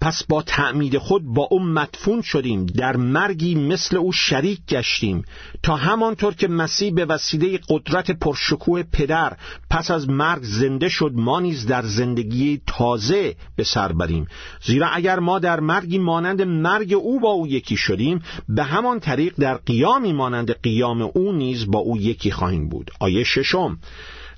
پس 0.00 0.22
با 0.28 0.42
تعمید 0.42 0.98
خود 0.98 1.24
با 1.24 1.48
او 1.50 1.60
مدفون 1.60 2.22
شدیم 2.22 2.66
در 2.66 2.96
مرگی 2.96 3.54
مثل 3.54 3.96
او 3.96 4.12
شریک 4.12 4.60
گشتیم. 4.68 5.24
تا 5.62 5.76
همانطور 5.76 6.34
که 6.34 6.48
مسیح 6.48 6.94
به 6.94 7.04
وسیله 7.04 7.60
قدرت 7.68 8.10
پرشکوه 8.10 8.82
پدر 8.82 9.36
پس 9.70 9.90
از 9.90 10.08
مرگ 10.08 10.42
زنده 10.42 10.88
شد 10.88 11.12
ما 11.14 11.40
نیز 11.40 11.66
در 11.66 11.82
زندگی 11.82 12.60
تازه 12.66 13.34
به 13.56 13.64
سر 13.64 13.92
بریم. 13.92 14.26
زیرا 14.64 14.88
اگر 14.88 15.18
ما 15.18 15.38
در 15.38 15.60
مرگی 15.60 15.98
مانند 15.98 16.42
مرگ 16.42 16.92
او 16.92 17.20
با 17.20 17.30
او 17.30 17.46
یکی 17.46 17.76
شدیم 17.76 18.22
به 18.48 18.64
همان 18.64 19.00
طریق 19.00 19.34
در 19.38 19.54
قیامی 19.54 20.12
مانند 20.12 20.52
قیام 20.62 21.02
او 21.02 21.32
نیز 21.32 21.70
با 21.70 21.78
او 21.78 21.96
یکی 21.96 22.30
خواهیم 22.30 22.68
بود. 22.68 22.90
آیه 23.00 23.24
ششم. 23.24 23.78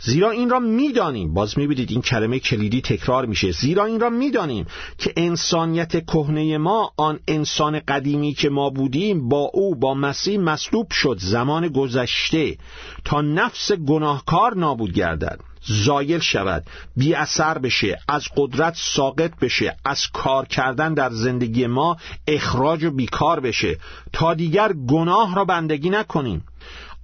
زیرا 0.02 0.30
این 0.30 0.50
را 0.50 0.58
می‌دانیم. 0.58 1.34
باز 1.34 1.58
می‌بینید 1.58 1.90
این 1.90 2.02
کلمه 2.02 2.38
کلیدی 2.38 2.80
تکرار 2.80 3.26
میشه. 3.26 3.52
زیرا 3.52 3.84
این 3.84 4.00
را 4.00 4.10
می‌دانیم 4.10 4.66
که 4.98 5.12
انسانیت 5.16 6.06
کهنه 6.06 6.58
ما 6.58 6.92
آن 6.96 7.20
انسان 7.28 7.80
قدیمی 7.80 8.34
که 8.34 8.50
ما 8.50 8.70
بودیم 8.70 9.28
با 9.28 9.50
او 9.54 9.74
با 9.74 9.94
مسیح 9.94 10.40
مصلوب 10.40 10.90
شد 10.90 11.18
زمان 11.20 11.68
گذشته 11.68 12.56
تا 13.04 13.20
نفس 13.20 13.72
گناهکار 13.72 14.56
نابود 14.56 14.92
گردد. 14.92 15.40
زایل 15.66 16.18
شود 16.18 16.64
بی 16.96 17.14
اثر 17.14 17.58
بشه 17.58 17.98
از 18.08 18.24
قدرت 18.36 18.74
ساقط 18.76 19.38
بشه 19.40 19.76
از 19.84 20.06
کار 20.12 20.46
کردن 20.46 20.94
در 20.94 21.10
زندگی 21.10 21.66
ما 21.66 21.96
اخراج 22.28 22.84
و 22.84 22.90
بیکار 22.90 23.40
بشه. 23.40 23.78
تا 24.12 24.34
دیگر 24.34 24.72
گناه 24.72 25.34
را 25.34 25.44
بندگی 25.44 25.90
نکنیم. 25.90 26.44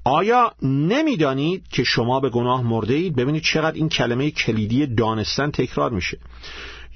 آیا 0.09 0.53
نمی‌دانید 0.63 1.69
که 1.69 1.85
شما 1.85 2.21
به 2.21 2.31
گناه 2.31 2.63
مرده 2.63 2.95
اید 2.95 3.17
ببینید 3.17 3.43
چقدر 3.43 3.77
این 3.77 3.89
کلمه 3.89 4.31
کلیدی 4.31 4.87
دانستن 4.87 5.51
تکرار 5.51 5.91
میشه. 5.91 6.19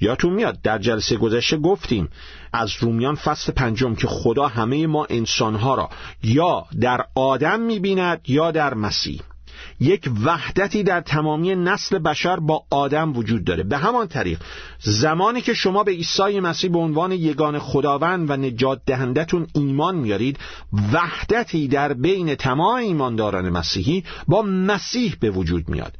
یادتون 0.01 0.33
میاد 0.33 0.61
در 0.61 0.77
جلسه 0.77 1.17
گذشته 1.17 1.57
گفتیم 1.57 2.09
از 2.53 2.71
رومیان 2.79 3.15
فصل 3.15 3.51
پنجم 3.51 3.95
که 3.95 4.07
خدا 4.07 4.47
همه 4.47 4.87
ما 4.87 5.07
انسانها 5.09 5.75
را 5.75 5.89
یا 6.23 6.65
در 6.81 7.05
آدم 7.15 7.59
می‌بیند 7.59 8.21
یا 8.27 8.51
در 8.51 8.73
مسیح. 8.73 9.21
یک 9.79 10.09
وحدتی 10.23 10.83
در 10.83 11.01
تمامی 11.01 11.55
نسل 11.55 11.97
بشر 11.99 12.39
با 12.39 12.63
آدم 12.69 13.17
وجود 13.17 13.43
داره. 13.43 13.63
به 13.63 13.77
همان 13.77 14.07
طریق 14.07 14.39
زمانی 14.79 15.41
که 15.41 15.53
شما 15.53 15.83
به 15.83 15.91
عیسی 15.91 16.39
مسیح 16.39 16.71
به 16.71 16.79
عنوان 16.79 17.11
یگان 17.11 17.59
خداوند 17.59 18.29
و 18.29 18.37
نجات 18.37 18.81
دهندتون 18.85 19.47
ایمان 19.53 19.95
میارید 19.95 20.37
وحدتی 20.93 21.67
در 21.67 21.93
بین 21.93 22.35
تمام 22.35 22.75
ایمانداران 22.75 23.49
مسیحی 23.49 24.03
با 24.27 24.41
مسیح 24.41 25.15
به 25.19 25.29
وجود 25.31 25.69
میاد. 25.69 25.93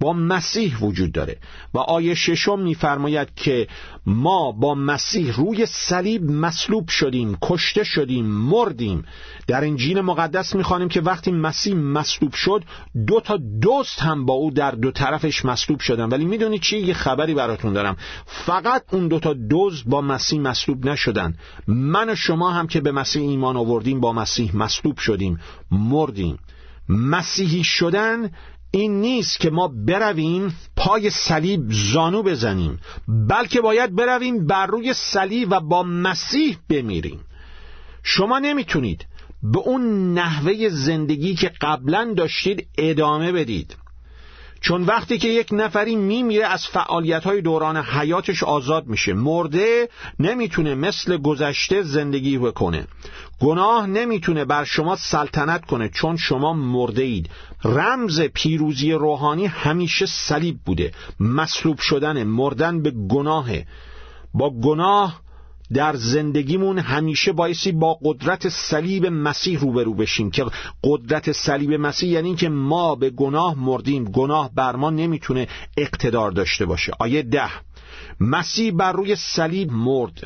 با 0.00 0.12
مسیح 0.12 0.78
وجود 0.78 1.12
داره. 1.12 1.36
و 1.74 1.78
آیه 1.78 2.14
ششم 2.14 2.60
میفرماید 2.60 3.34
که 3.36 3.68
ما 4.06 4.52
با 4.52 4.74
مسیح 4.74 5.36
روی 5.36 5.66
صلیب 5.66 6.30
مصلوب 6.30 6.88
شدیم 6.88 7.38
کشته 7.42 7.84
شدیم 7.84 8.26
مردیم. 8.26 9.04
در 9.46 9.64
انجیل 9.64 10.00
مقدس 10.00 10.54
می‌خوانیم 10.54 10.88
که 10.88 11.00
وقتی 11.00 11.32
مسیح 11.32 11.74
مصلوب 11.74 12.34
شد 12.34 12.64
دو 13.06 13.20
تا 13.20 13.36
دوست 13.62 14.00
هم 14.00 14.26
با 14.26 14.34
او 14.34 14.50
در 14.50 14.70
دو 14.70 14.90
طرفش 14.90 15.44
مصلوب 15.44 15.80
شدن. 15.80 16.08
ولی 16.08 16.24
می‌دونید 16.24 16.60
چی؟ 16.60 16.78
یه 16.78 16.94
خبری 16.94 17.34
براتون 17.34 17.72
دارم. 17.72 17.96
فقط 18.26 18.84
اون 18.92 19.08
دو 19.08 19.20
تا 19.20 19.32
دوست 19.32 19.84
با 19.86 20.00
مسیح 20.00 20.40
مصلوب 20.40 20.86
نشدن. 20.86 21.34
من 21.66 22.10
و 22.10 22.14
شما 22.14 22.50
هم 22.50 22.66
که 22.66 22.80
به 22.80 22.92
مسیح 22.92 23.22
ایمان 23.22 23.56
آوردیم 23.56 24.00
با 24.00 24.12
مسیح 24.12 24.56
مصلوب 24.56 24.98
شدیم 24.98 25.38
مردیم. 25.70 26.38
مسیحی 26.88 27.64
شدن 27.64 28.30
این 28.70 29.00
نیست 29.00 29.40
که 29.40 29.50
ما 29.50 29.68
برویم 29.68 30.56
پای 30.76 31.10
صلیب 31.10 31.60
زانو 31.68 32.22
بزنیم 32.22 32.78
بلکه 33.28 33.60
باید 33.60 33.96
برویم 33.96 34.46
بر 34.46 34.66
روی 34.66 34.94
صلیب 34.94 35.48
و 35.50 35.60
با 35.60 35.82
مسیح 35.82 36.58
بمیریم. 36.68 37.20
شما 38.02 38.38
نمی‌تونید 38.38 39.06
به 39.42 39.58
اون 39.58 40.14
نحوه 40.14 40.68
زندگی 40.68 41.34
که 41.34 41.52
قبلا 41.60 42.14
داشتید 42.16 42.68
ادامه 42.78 43.32
بدید. 43.32 43.76
چون 44.60 44.82
وقتی 44.82 45.18
که 45.18 45.28
یک 45.28 45.48
نفری 45.52 45.96
میمیره 45.96 46.46
از 46.46 46.66
فعالیت 46.66 47.24
های 47.24 47.40
دوران 47.40 47.76
حیاتش 47.76 48.42
آزاد 48.42 48.86
میشه. 48.86 49.12
مرده 49.12 49.88
نمی‌تونه 50.20 50.74
مثل 50.74 51.16
گذشته 51.16 51.82
زندگی 51.82 52.38
بکنه. 52.38 52.86
گناه 53.40 53.86
نمی‌تونه 53.86 54.44
بر 54.44 54.64
شما 54.64 54.96
سلطنت 54.96 55.64
کنه 55.64 55.88
چون 55.88 56.16
شما 56.16 56.52
مرده 56.52 57.02
اید 57.02 57.30
رمز 57.64 58.20
پیروزی 58.20 58.92
روحانی 58.92 59.46
همیشه 59.46 60.06
صلیب 60.06 60.56
بوده. 60.64 60.92
مصلوب 61.20 61.78
شدن 61.78 62.22
مردن 62.22 62.82
به 62.82 62.90
گناهه. 62.90 63.66
با 64.34 64.50
گناه 64.50 65.25
در 65.74 65.96
زندگیمون 65.96 66.78
همیشه 66.78 67.32
بایستی 67.32 67.72
با 67.72 67.98
قدرت 68.02 68.48
صلیب 68.48 69.06
مسیح 69.06 69.60
روبرو 69.60 69.94
بشیم 69.94 70.30
که 70.30 70.46
قدرت 70.84 71.32
صلیب 71.32 71.72
مسیح 71.72 72.10
یعنی 72.10 72.34
که 72.34 72.48
ما 72.48 72.94
به 72.94 73.10
گناه 73.10 73.54
مردیم. 73.58 74.04
گناه 74.04 74.54
بر 74.54 74.76
ما 74.76 74.90
نمی‌تونه 74.90 75.48
اقتدار 75.76 76.30
داشته 76.30 76.66
باشه. 76.66 76.92
آیه 76.98 77.22
ده. 77.22 77.50
مسیح 78.20 78.72
بر 78.72 78.92
روی 78.92 79.16
صلیب 79.16 79.72
مرد. 79.72 80.22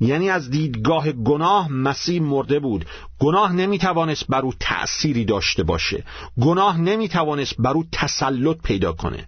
یعنی 0.00 0.30
از 0.30 0.50
دیدگاه 0.50 1.12
گناه 1.12 1.72
مسیح 1.72 2.22
مرده 2.22 2.58
بود. 2.58 2.84
گناه 3.18 3.52
نمی‌توانست 3.52 4.26
بر 4.26 4.40
او 4.40 4.52
تأثیری 4.60 5.24
داشته 5.24 5.62
باشه. 5.62 6.04
گناه 6.40 6.80
نمی‌توانست 6.80 7.54
بر 7.58 7.72
او 7.72 7.84
تسلط 7.92 8.56
پیدا 8.62 8.92
کنه. 8.92 9.24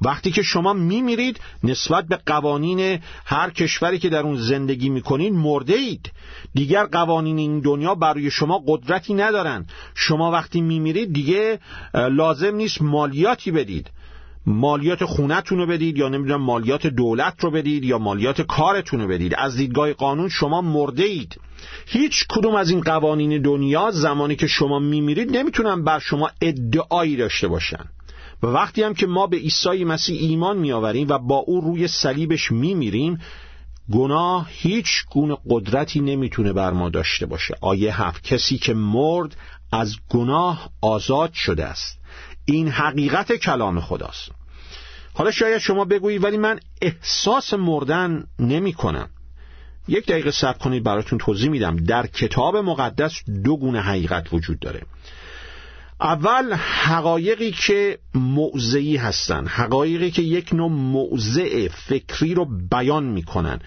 وقتی 0.00 0.30
که 0.30 0.42
شما 0.42 0.72
میمیرید 0.72 1.40
نسبت 1.64 2.06
به 2.06 2.18
قوانین 2.26 2.98
هر 3.24 3.50
کشوری 3.50 3.98
که 3.98 4.08
در 4.08 4.22
اون 4.22 4.36
زندگی 4.36 4.88
می‌کنید 4.88 5.32
مرده 5.32 5.74
اید 5.74 6.12
دیگر 6.54 6.84
قوانین 6.84 7.38
این 7.38 7.60
دنیا 7.60 7.94
برای 7.94 8.30
شما 8.30 8.62
قدرتی 8.66 9.14
ندارن. 9.14 9.66
شما 9.94 10.30
وقتی 10.30 10.60
میمیرید 10.60 11.12
دیگه 11.12 11.58
لازم 11.94 12.54
نیست 12.54 12.82
مالیاتی 12.82 13.50
بدید. 13.50 13.90
مالیات 14.46 15.04
خونتون 15.04 15.58
رو 15.58 15.66
بدید 15.66 15.98
یا 15.98 16.08
نمی‌دونم 16.08 16.42
مالیات 16.42 16.86
دولت 16.86 17.34
رو 17.40 17.50
بدید 17.50 17.84
یا 17.84 17.98
مالیات 17.98 18.42
کارتون 18.42 19.00
رو 19.00 19.08
بدید. 19.08 19.34
از 19.34 19.56
دیدگاه 19.56 19.92
قانون 19.92 20.28
شما 20.28 20.60
مرده 20.60 21.04
اید 21.04 21.40
هیچ 21.86 22.26
کدوم 22.28 22.54
از 22.54 22.70
این 22.70 22.80
قوانین 22.80 23.42
دنیا 23.42 23.90
زمانی 23.90 24.36
که 24.36 24.46
شما 24.46 24.78
میمیرید 24.78 25.36
نمی‌تونن 25.36 25.84
بر 25.84 25.98
شما 25.98 26.30
ادعایی 26.40 27.16
داشته 27.16 27.48
باشن. 27.48 27.84
و 28.42 28.46
وقتی 28.46 28.82
هم 28.82 28.94
که 28.94 29.06
ما 29.06 29.26
به 29.26 29.36
عیسی 29.36 29.84
مسیح 29.84 30.20
ایمان 30.20 30.58
میآوریم 30.58 31.08
و 31.08 31.18
با 31.18 31.36
او 31.36 31.60
روی 31.60 31.88
صلیبش 31.88 32.52
میمیریم 32.52 33.18
گناه 33.92 34.46
هیچ 34.50 34.88
گونه 35.10 35.36
قدرتی 35.50 36.00
نمی‌تونه 36.00 36.52
بر 36.52 36.70
ما 36.70 36.88
داشته 36.88 37.26
باشه. 37.26 37.54
آیه 37.60 38.02
هفت 38.02 38.24
کسی 38.24 38.58
که 38.58 38.74
مرد 38.74 39.36
از 39.72 39.96
گناه 40.10 40.70
آزاد 40.80 41.32
شده 41.32 41.64
است. 41.64 41.98
این 42.44 42.68
حقیقت 42.68 43.32
کلام 43.32 43.80
خداست. 43.80 44.30
حالا 45.14 45.30
شاید 45.30 45.58
شما 45.58 45.84
بگویید 45.84 46.24
ولی 46.24 46.36
من 46.36 46.60
احساس 46.82 47.54
مردن 47.54 48.24
نمی 48.38 48.72
کنم 48.72 49.08
یک 49.88 50.06
دقیقه 50.06 50.30
صبر 50.30 50.58
کنید 50.58 50.82
براتون 50.82 51.18
توضیح 51.18 51.50
میدم. 51.50 51.76
در 51.76 52.06
کتاب 52.06 52.56
مقدس 52.56 53.12
دو 53.44 53.56
گونه 53.56 53.80
حقیقت 53.80 54.32
وجود 54.32 54.58
داره. 54.58 54.82
اول 56.00 56.52
حقایقی 56.54 57.50
که 57.50 57.98
موضعی 58.14 58.96
هستند 58.96 59.48
حقایقی 59.48 60.10
که 60.10 60.22
یک 60.22 60.52
نوع 60.52 60.70
موضع 60.70 61.68
فکری 61.68 62.34
رو 62.34 62.44
بیان 62.70 63.04
می‌کنن. 63.04 63.60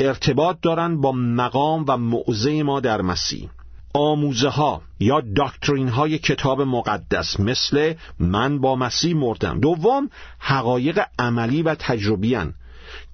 ارتباط 0.00 0.56
دارن 0.62 1.00
با 1.00 1.12
مقام 1.12 1.84
و 1.88 1.96
موضع 1.96 2.62
ما 2.62 2.80
در 2.80 3.02
مسیح. 3.02 3.48
آموزه 3.94 4.48
ها 4.48 4.82
یا 5.00 5.22
داکترین 5.36 5.88
های 5.88 6.18
کتاب 6.18 6.62
مقدس 6.62 7.40
مثل 7.40 7.94
من 8.18 8.58
با 8.60 8.76
مسیح 8.76 9.16
مردم. 9.16 9.60
دوم 9.60 10.10
حقایق 10.38 11.00
عملی 11.18 11.62
و 11.62 11.74
تجربی 11.74 12.36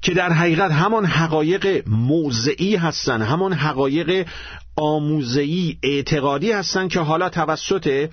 که 0.03 0.15
در 0.15 0.33
حقیقت 0.33 0.71
همان 0.71 1.05
حقایق 1.05 1.89
موضعی 1.89 2.77
هستند 2.77 3.23
همان 3.23 3.53
حقایق 3.53 4.27
آموزهی 4.77 5.79
اعتقادی 5.83 6.53
هستند 6.53 6.91
که 6.91 7.01
حالا 7.01 7.29
توسط 7.29 8.09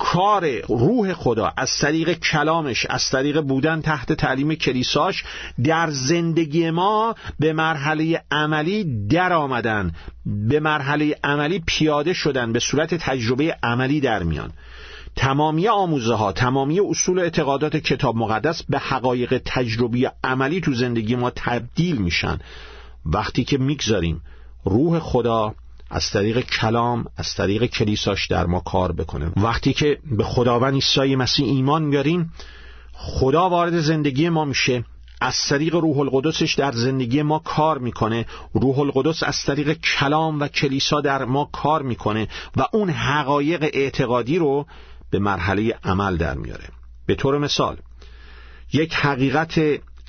کار 0.00 0.60
روح 0.68 1.12
خدا 1.12 1.52
از 1.56 1.78
طریق 1.78 2.12
کلامش 2.12 2.86
از 2.90 3.10
طریق 3.10 3.40
بودن 3.40 3.80
تحت 3.80 4.12
تعلیم 4.12 4.54
کلیساش 4.54 5.24
در 5.64 5.90
زندگی 5.90 6.70
ما 6.70 7.14
به 7.38 7.52
مرحله 7.52 8.22
عملی 8.30 9.06
در 9.08 9.32
آمدن 9.32 9.92
به 10.26 10.60
مرحله 10.60 11.16
عملی 11.24 11.62
پیاده 11.66 12.12
شدن 12.12 12.52
به 12.52 12.58
صورت 12.58 12.94
تجربه 12.94 13.56
عملی 13.62 14.00
در 14.00 14.22
میان. 14.22 14.52
تمامی 15.16 15.68
آموزه 15.68 16.14
ها 16.14 16.32
تمامی 16.32 16.80
اصول 16.80 17.18
اعتقادات 17.18 17.76
کتاب 17.76 18.16
مقدس 18.16 18.62
به 18.62 18.78
حقایق 18.78 19.42
تجربی 19.44 20.08
عملی 20.24 20.60
تو 20.60 20.74
زندگی 20.74 21.16
ما 21.16 21.30
تبدیل 21.30 21.96
میشن. 21.96 22.38
وقتی 23.06 23.44
که 23.44 23.58
می‌گذاریم 23.58 24.20
روح 24.64 24.98
خدا 24.98 25.54
از 25.90 26.10
طریق 26.10 26.40
کلام 26.40 27.06
از 27.16 27.34
طریق 27.34 27.64
کلیساش 27.66 28.26
در 28.26 28.46
ما 28.46 28.60
کار 28.60 28.92
بکنه. 28.92 29.32
وقتی 29.36 29.72
که 29.72 29.98
به 30.10 30.24
خداوند 30.24 30.74
عیسی 30.74 31.16
مسیح 31.16 31.46
ایمان 31.46 31.82
میاریم 31.82 32.32
خدا 32.92 33.48
وارد 33.48 33.80
زندگی 33.80 34.28
ما 34.28 34.44
میشه. 34.44 34.84
از 35.20 35.36
طریق 35.48 35.74
روح 35.74 35.98
القدسش 35.98 36.54
در 36.54 36.72
زندگی 36.72 37.22
ما 37.22 37.38
کار 37.38 37.78
می‌کنه. 37.78 38.26
روح 38.52 38.78
القدس 38.78 39.22
از 39.22 39.42
طریق 39.46 39.72
کلام 39.72 40.40
و 40.40 40.48
کلیسا 40.48 41.00
در 41.00 41.24
ما 41.24 41.50
کار 41.52 41.82
می‌کنه 41.82 42.28
و 42.56 42.66
اون 42.72 42.90
حقایق 42.90 43.70
اعتقادی 43.72 44.38
رو 44.38 44.66
به 45.10 45.18
مرحله 45.18 45.78
عمل 45.84 46.16
در 46.16 46.34
میاره. 46.34 46.68
به 47.06 47.14
طور 47.14 47.38
مثال 47.38 47.76
یک 48.72 48.94
حقیقت 48.94 49.60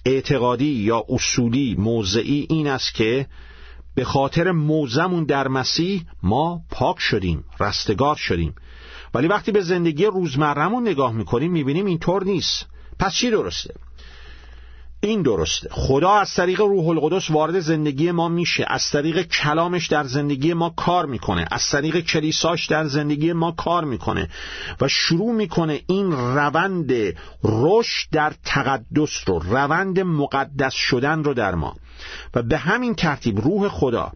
اعتقادی 0.06 0.66
یا 0.66 1.04
اصولی 1.10 1.76
موضعی 1.80 2.48
این 2.50 2.68
است 2.68 2.94
که 2.94 3.28
به 3.96 4.04
خاطر 4.04 4.52
موزمون 4.52 5.24
در 5.24 5.48
مسیح 5.48 6.06
ما 6.24 6.62
پاک 6.72 7.00
شدیم 7.00 7.44
رستگار 7.60 8.16
شدیم. 8.16 8.56
ولی 9.14 9.28
وقتی 9.28 9.52
به 9.52 9.62
زندگی 9.62 10.06
روزمرهمون 10.06 10.88
نگاه 10.88 11.14
می‌کنیم 11.14 11.52
می‌بینیم 11.52 11.86
اینطور 11.86 12.24
نیست. 12.24 12.66
پس 13.00 13.14
چی 13.14 13.32
درسته؟ 13.32 13.74
این 15.04 15.22
درسته. 15.22 15.70
خدا 15.72 16.12
از 16.12 16.34
طریق 16.34 16.62
روح 16.62 16.88
القدس 16.88 17.32
وارد 17.32 17.60
زندگی 17.60 18.12
ما 18.12 18.30
میشه. 18.30 18.66
از 18.68 18.90
طریق 18.90 19.22
کلامش 19.22 19.88
در 19.88 20.04
زندگی 20.04 20.54
ما 20.54 20.70
کار 20.70 21.06
می‌کنه. 21.06 21.46
از 21.52 21.70
طریق 21.70 22.00
کلیساش 22.00 22.68
در 22.68 22.86
زندگی 22.86 23.34
ما 23.34 23.52
کار 23.52 23.84
می‌کنه. 23.84 24.30
و 24.82 24.88
شروع 24.88 25.32
می‌کنه 25.36 25.82
این 25.88 26.12
روند 26.12 26.92
رشد 27.44 28.08
در 28.12 28.34
تقدس 28.46 29.24
رو 29.26 29.40
روند 29.40 30.00
مقدس 30.00 30.74
شدن 30.74 31.24
رو 31.24 31.34
در 31.34 31.56
ما. 31.56 31.76
و 32.36 32.44
به 32.44 32.58
همین 32.58 32.96
ترتیب 32.96 33.40
روح 33.40 33.68
خدا 33.68 34.12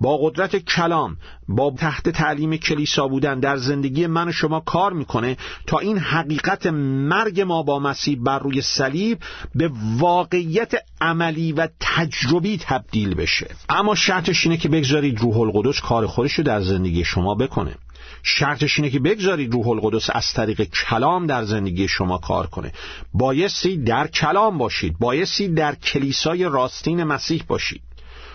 با 0.00 0.18
قدرت 0.22 0.56
کلام 0.56 1.16
با 1.48 1.74
تحت 1.78 2.08
تعلیم 2.08 2.56
کلیسا 2.56 3.08
بودن 3.08 3.40
در 3.40 3.56
زندگی 3.56 4.06
من 4.06 4.28
و 4.28 4.32
شما 4.32 4.60
کار 4.60 4.92
می‌کنه 4.92 5.36
تا 5.66 5.78
این 5.78 5.98
حقیقت 5.98 6.66
مرگ 6.66 7.40
ما 7.40 7.62
با 7.62 7.78
مسیح 7.78 8.18
بر 8.22 8.38
روی 8.38 8.60
صلیب 8.60 9.18
به 9.54 9.70
واقعیت 9.98 10.72
عملی 11.00 11.52
و 11.52 11.68
تجربی 11.80 12.58
تبدیل 12.58 13.14
بشه. 13.14 13.50
اما 13.68 13.94
شرطش 13.94 14.44
اینه 14.46 14.56
که 14.56 14.68
بگذارید 14.68 15.20
روح 15.20 15.38
القدس 15.38 15.80
کار 15.80 16.06
خودش 16.06 16.32
رو 16.32 16.44
در 16.44 16.60
زندگی 16.60 17.04
شما 17.04 17.34
بکنه. 17.34 17.74
شرطش 18.22 18.78
اینه 18.78 18.90
که 18.90 18.98
بگذارید 18.98 19.52
روح 19.52 19.68
القدس 19.68 20.10
از 20.12 20.32
طریق 20.32 20.62
کلام 20.62 21.26
در 21.26 21.44
زندگی 21.44 21.88
شما 21.88 22.18
کار 22.18 22.46
کنه. 22.46 22.72
بایستی 23.14 23.76
در 23.76 24.06
کلام 24.06 24.58
باشید. 24.58 24.98
بایستی 24.98 25.48
در 25.48 25.74
کلیسای 25.74 26.44
راستین 26.44 27.04
مسیح 27.04 27.44
باشید. 27.48 27.82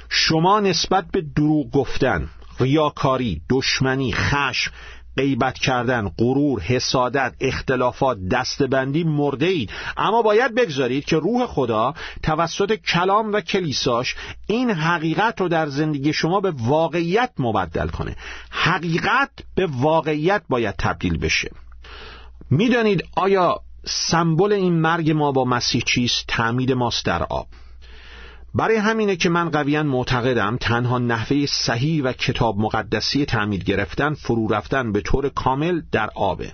شما 0.10 0.60
نسبت 0.60 1.06
به 1.12 1.22
دروغ 1.36 1.72
گفتن 1.72 2.30
ریاکاری، 2.60 3.42
دشمنی، 3.50 4.14
خشم 4.14 4.72
غیبت 5.18 5.58
کردن، 5.58 6.12
غرور، 6.18 6.62
حسادت، 6.62 7.34
اختلافات، 7.40 8.18
دستبندی 8.32 9.04
مرده 9.04 9.46
اید 9.46 9.70
اما 9.98 10.22
باید 10.22 10.56
بگذارید 10.56 11.06
که 11.06 11.18
روح 11.18 11.46
خدا 11.46 11.94
توسط 12.24 12.74
کلام 12.76 13.34
و 13.34 13.42
کلیساش 13.42 14.16
این 14.48 14.72
حقیقت 14.72 15.42
رو 15.42 15.48
در 15.48 15.68
زندگی 15.68 16.14
شما 16.14 16.40
به 16.40 16.52
واقعیت 16.52 17.32
مبدل 17.40 17.88
کنه. 17.88 18.16
حقیقت 18.50 19.30
به 19.56 19.68
واقعیت 19.72 20.42
باید 20.50 20.76
تبدیل 20.76 21.18
بشه. 21.18 21.52
می‌دانید 22.50 23.04
آیا 23.16 23.62
سمبل 23.86 24.54
این 24.54 24.74
مرگ 24.74 25.12
ما 25.12 25.32
با 25.32 25.46
مسیح 25.46 25.82
چیست؟ 25.82 26.26
تعمید 26.28 26.72
ماست 26.72 27.06
در 27.06 27.24
آب. 27.24 27.48
برای 28.56 28.76
همینه 28.78 29.16
که 29.16 29.30
من 29.30 29.50
قویا 29.50 29.84
معتقدم 29.84 30.58
تنها 30.62 31.00
نحوه 31.00 31.46
صحیح 31.46 32.04
و 32.04 32.14
کتاب 32.14 32.58
مقدسی 32.58 33.26
تعمید 33.26 33.64
گرفتن 33.64 34.14
فرو 34.14 34.48
رفتن 34.48 34.92
به 34.92 35.02
طور 35.02 35.30
کامل 35.30 35.82
در 35.92 36.10
آبه. 36.16 36.52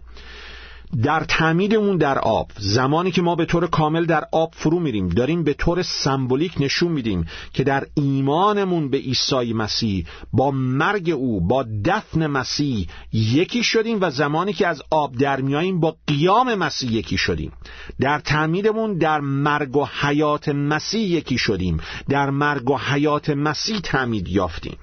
در 1.03 1.23
تعمیدمون 1.23 1.97
در 1.97 2.19
آب. 2.19 2.51
زمانی 2.59 3.11
که 3.11 3.21
ما 3.21 3.35
به 3.35 3.45
طور 3.45 3.67
کامل 3.67 4.05
در 4.05 4.23
آب 4.31 4.53
فرو 4.55 4.79
میریم 4.79 5.09
داریم 5.09 5.43
به 5.43 5.53
طور 5.53 5.81
سمبولیک 5.81 6.53
نشون 6.59 6.91
میدیم 6.91 7.27
که 7.53 7.63
در 7.63 7.87
ایمانمون 7.93 8.89
به 8.89 8.97
عیسی 8.97 9.53
مسیح 9.53 10.05
با 10.33 10.51
مرگ 10.51 11.09
او 11.09 11.47
با 11.47 11.65
دفن 11.85 12.27
مسیح 12.27 12.87
یکی 13.13 13.63
شدیم 13.63 13.97
و 14.01 14.09
زمانی 14.09 14.53
که 14.53 14.67
از 14.67 14.81
آب 14.89 15.17
در 15.17 15.41
میاییم 15.41 15.79
با 15.79 15.95
قیام 16.07 16.55
مسیح 16.55 16.91
یکی 16.91 17.17
شدیم. 17.17 17.51
در 17.99 18.19
تعمیدمون 18.19 18.97
در 18.97 19.19
مرگ 19.19 19.77
و 19.77 19.87
حیات 20.01 20.49
مسیح 20.49 21.01
یکی 21.01 21.37
شدیم. 21.37 21.79
در 22.09 22.29
مرگ 22.29 22.69
و 22.69 22.77
حیات 22.77 23.29
مسیح 23.29 23.79
تعمید 23.79 24.27
یافتیم. 24.27 24.77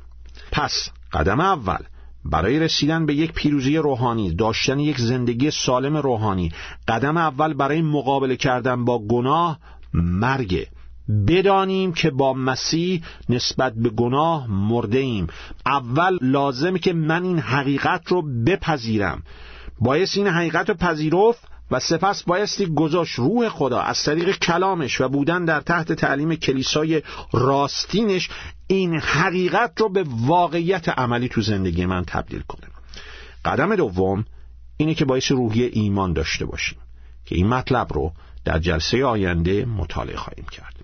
پس 0.53 0.91
قدم 1.13 1.41
اول 1.41 1.79
برای 2.25 2.59
رسیدن 2.59 3.07
به 3.07 3.15
یک 3.15 3.33
پیروزی 3.33 3.77
روحانی 3.77 4.35
داشتن 4.35 4.79
یک 4.79 4.99
زندگی 4.99 5.51
سالم 5.51 5.97
روحانی 5.97 6.53
قدم 6.89 7.17
اول 7.17 7.55
برای 7.55 7.83
مقابله 7.83 8.37
کردن 8.37 8.85
با 8.85 8.99
گناه 8.99 9.59
مرگ 9.95 10.67
بدانیم 11.27 11.93
که 11.93 12.11
با 12.11 12.35
مسیح 12.35 13.03
نسبت 13.29 13.75
به 13.75 13.89
گناه 13.91 14.47
مرده 14.51 14.99
ایم 14.99 15.27
اول 15.67 16.19
لازم 16.23 16.77
که 16.77 16.93
من 16.93 17.23
این 17.23 17.39
حقیقت 17.39 18.09
رو 18.09 18.23
بپذیرم. 18.47 19.23
باید 19.81 20.09
این 20.15 20.27
حقیقت 20.27 20.69
رو 20.69 20.75
پذیرفت 20.75 21.49
و 21.71 21.81
سپس 21.81 22.23
بایستی 22.23 22.67
گذاشت 22.67 23.15
روح 23.15 23.49
خدا 23.49 23.81
از 23.81 24.03
طریق 24.03 24.39
کلامش 24.39 25.01
و 25.01 25.09
بودن 25.09 25.45
در 25.45 25.61
تحت 25.61 25.93
تعلیم 25.93 26.35
کلیسای 26.35 27.03
راستینش 27.33 28.31
این 28.67 28.95
حقیقت 29.01 29.81
رو 29.81 29.89
به 29.89 30.05
واقعیت 30.09 30.89
عملی 30.89 31.29
تو 31.29 31.41
زندگی 31.41 31.87
من 31.87 32.05
تبدیل 32.05 32.43
کنه. 32.49 32.67
قدم 33.45 33.77
دوم 33.77 34.25
اینه 34.77 34.95
که 34.95 35.05
باعث 35.05 35.33
روحی 35.33 35.63
ایمان 35.63 36.13
داشته 36.13 36.45
باشیم 36.45 36.79
که 37.27 37.35
این 37.35 37.47
مطلب 37.47 37.93
رو 37.93 38.13
در 38.45 38.59
جلسه 38.59 39.05
آینده 39.05 39.65
مطالعه 39.65 40.17
خواهیم 40.17 40.47
کرد. 40.51 40.75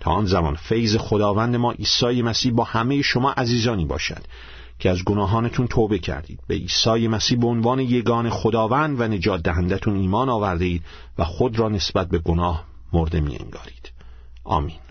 تا 0.00 0.10
آن 0.10 0.26
زمان 0.26 0.54
فیض 0.54 0.96
خداوند 0.96 1.56
ما 1.56 1.72
عیسی 1.72 2.22
مسیح 2.22 2.52
با 2.52 2.64
همه 2.64 3.02
شما 3.02 3.32
عزیزانی 3.32 3.84
باشد. 3.84 4.22
که 4.80 4.90
از 4.90 5.04
گناهانتون 5.04 5.66
توبه 5.66 5.98
کردید. 5.98 6.40
به 6.46 6.54
عیسی 6.54 7.08
مسیح 7.08 7.38
به 7.38 7.46
عنوان 7.46 7.80
یگان 7.80 8.30
خداوند 8.30 9.00
و 9.00 9.08
نجات 9.08 9.42
دهندتون 9.42 9.96
ایمان 9.96 10.28
آورده 10.28 10.64
اید 10.64 10.82
و 11.18 11.24
خود 11.24 11.58
را 11.58 11.68
نسبت 11.68 12.08
به 12.08 12.18
گناه 12.18 12.64
مرده 12.92 13.20
می 13.20 13.36
انگارید 13.36 13.92
آمین. 14.44 14.89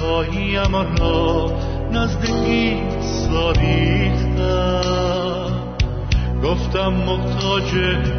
های 0.00 0.56
اما 0.56 0.82
را 0.82 1.52
نزد 1.92 2.26
عیسی 2.46 3.18
گفتم 6.44 6.88
محتاج 6.88 7.74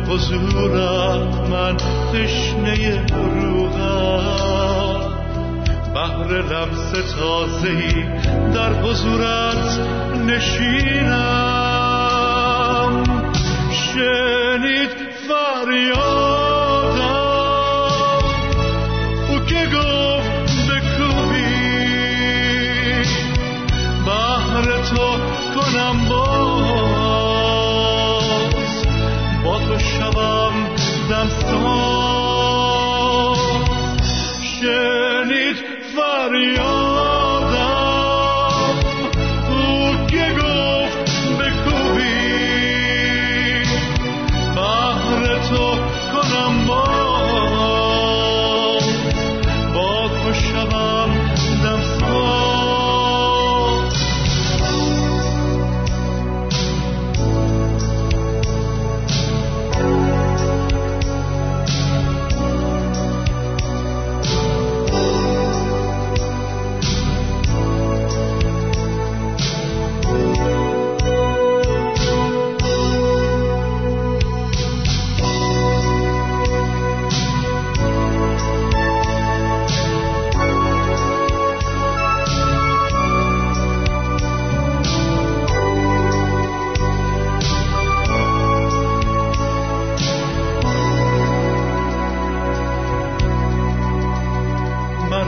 حضورت 0.09 1.49
من 1.49 1.77
تشنه 2.13 3.05
روحم 3.41 4.39
بحر 5.95 6.27
لمس 6.27 6.91
تازهی 7.19 8.05
در 8.53 8.73
حضورت 8.73 9.79
نشینم. 10.27 11.69
شنید 13.71 14.89
فریاد 15.27 16.48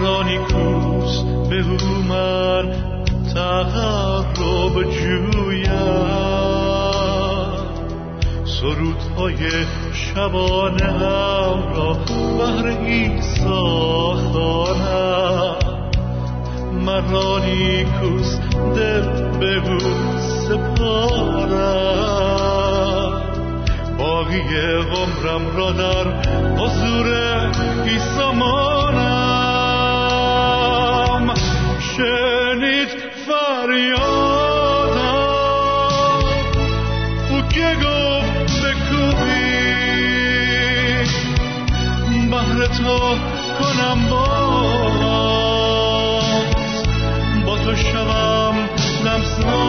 رانی 0.01 0.37
کوس 0.37 1.23
به 1.49 1.55
هومر 1.55 2.63
تقرب 3.35 4.75
جویم 4.83 5.71
سرودهای 8.45 9.37
شبانه 9.93 10.85
هم 10.85 11.73
را 11.75 11.93
بهر 12.37 12.67
این 12.67 13.21
ساختانم 13.21 14.71
مرانی 16.85 17.85
کوس 17.85 18.39
دل 18.75 19.01
بگو 19.41 19.79
سپارم 20.47 21.61
باقی 23.97 24.41
عمرم 24.95 25.57
را 25.57 25.71
در 25.71 26.05
حضور 26.57 27.07
ایسامانم 27.85 29.20
شنید 32.01 32.89
فریادم. 33.25 34.01
او 37.29 37.41
که 37.41 37.77
گفت 37.83 38.61
بکوبی 38.61 39.61
بهر 42.31 42.59
تو 42.67 42.99
کنم 43.59 43.99
باز 44.09 45.01
با 47.45 47.57
تو 47.57 47.75
شوم 47.75 48.55
لمسان 49.05 49.61